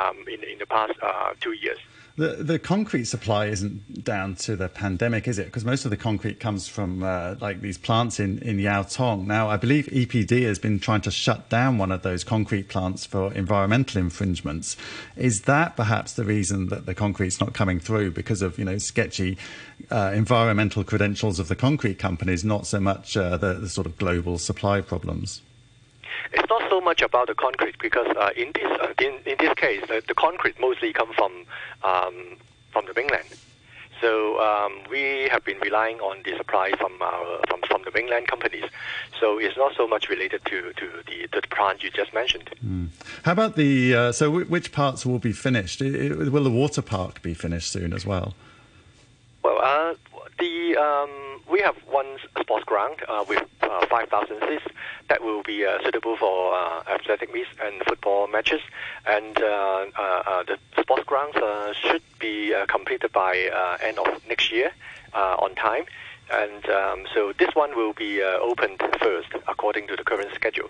[0.00, 1.78] um, in in the past uh, two years.
[2.18, 5.46] The, the concrete supply isn't down to the pandemic, is it?
[5.46, 9.28] Because most of the concrete comes from uh, like these plants in, in Yau Tong.
[9.28, 13.06] Now, I believe EPD has been trying to shut down one of those concrete plants
[13.06, 14.76] for environmental infringements.
[15.14, 18.78] Is that perhaps the reason that the concrete's not coming through because of you know
[18.78, 19.38] sketchy
[19.92, 23.96] uh, environmental credentials of the concrete companies, not so much uh, the, the sort of
[23.96, 25.40] global supply problems?
[26.32, 29.54] It's not so much about the concrete because uh, in this uh, in, in this
[29.54, 31.32] case, the, the concrete mostly come from
[31.84, 32.14] um,
[32.72, 33.26] from the mainland.
[34.00, 38.28] So um, we have been relying on the supply from our from, from the mainland
[38.28, 38.64] companies.
[39.18, 42.48] So it's not so much related to, to the to the plant you just mentioned.
[43.24, 45.82] How about the uh, so w- which parts will be finished?
[45.82, 48.34] I- I- will the water park be finished soon as well?
[49.42, 49.94] Well, uh,
[50.38, 54.64] the um, we have one sports ground uh, with uh, 5,000 seats
[55.08, 58.60] that will be uh, suitable for uh, athletic meets and football matches,
[59.06, 63.50] and uh, uh, the sports grounds uh, should be completed by
[63.82, 64.70] end of next year
[65.14, 65.84] uh, on time,
[66.32, 70.68] and um, so this one will be opened first according to the current schedule.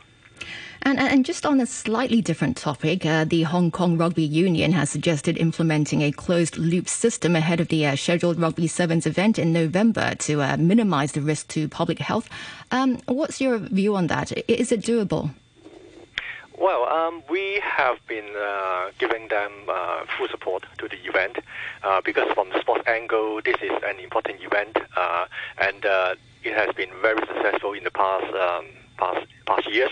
[0.82, 4.90] And, and just on a slightly different topic, uh, the Hong Kong Rugby Union has
[4.90, 9.52] suggested implementing a closed loop system ahead of the uh, scheduled Rugby Sevens event in
[9.52, 12.28] November to uh, minimize the risk to public health.
[12.70, 14.32] Um, what's your view on that?
[14.48, 15.34] Is it doable?
[16.58, 21.38] Well, um, we have been uh, giving them uh, full support to the event
[21.84, 25.26] uh, because from the sports angle, this is an important event, uh,
[25.58, 28.66] and uh, it has been very successful in the past um,
[28.98, 29.90] past past years.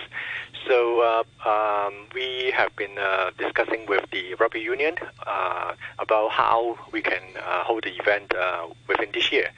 [0.66, 4.96] So uh, um, we have been uh, discussing with the rugby union
[5.26, 9.50] uh, about how we can uh, hold the event uh, within this year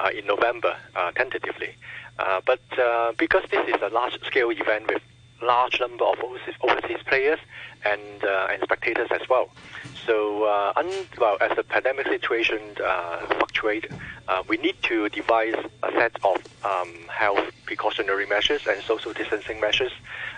[0.00, 0.76] uh, in November,
[1.14, 1.74] tentatively.
[2.16, 2.60] But
[3.16, 5.02] because this is a large-scale event with
[5.42, 7.38] large number of overseas, overseas players
[7.84, 9.48] and and spectators as well.
[10.06, 13.88] So, uh, un- well, as the pandemic situation uh, fluctuates,
[14.28, 19.60] uh, we need to devise a set of um, health precautionary measures and social distancing
[19.60, 19.92] measures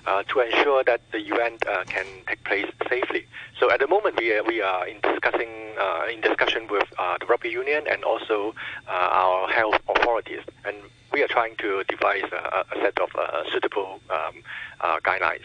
[0.06, 3.26] uh, to ensure that the event uh, can take place safely.
[3.60, 7.18] So, at the moment, we are, we are in discussing uh, in discussion with uh,
[7.20, 8.54] the rugby union and also
[8.88, 10.76] uh, our health authorities, and
[11.12, 14.42] we are trying to devise a, a set of uh, suitable um,
[14.80, 15.44] uh, guidelines.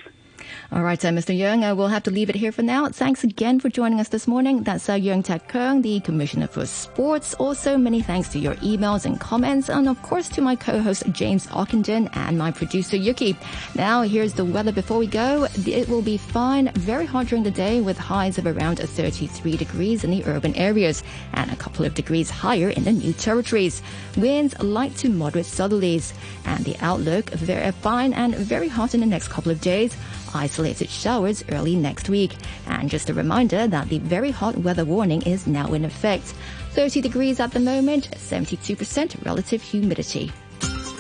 [0.72, 1.38] All right, uh, Mr.
[1.38, 2.90] Young, uh, we'll have to leave it here for now.
[2.90, 4.64] Thanks again for joining us this morning.
[4.64, 7.34] That's uh, Yeung Tak Keung, the Commissioner for Sports.
[7.36, 11.48] Also, many thanks to your emails and comments, and of course to my co-host James
[11.48, 13.38] Ockenden and my producer Yuki.
[13.76, 15.48] Now, here's the weather before we go.
[15.66, 20.04] It will be fine, very hot during the day with highs of around 33 degrees
[20.04, 23.82] in the urban areas and a couple of degrees higher in the new territories.
[24.18, 26.14] Winds light to moderate southerlies,
[26.46, 29.96] and the outlook very fine and very hot in the next couple of days
[30.36, 32.36] isolated showers early next week.
[32.68, 36.34] And just a reminder that the very hot weather warning is now in effect.
[36.72, 40.32] 30 degrees at the moment, 72% relative humidity.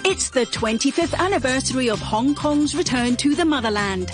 [0.05, 4.11] It's the 25th anniversary of Hong Kong's return to the motherland.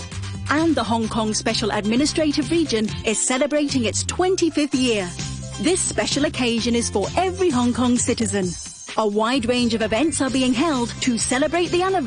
[0.48, 5.08] And the Hong Kong Special Administrative Region is celebrating its 25th year.
[5.60, 8.46] This special occasion is for every Hong Kong citizen.
[8.96, 12.06] A wide range of events are being held to celebrate the anniversary.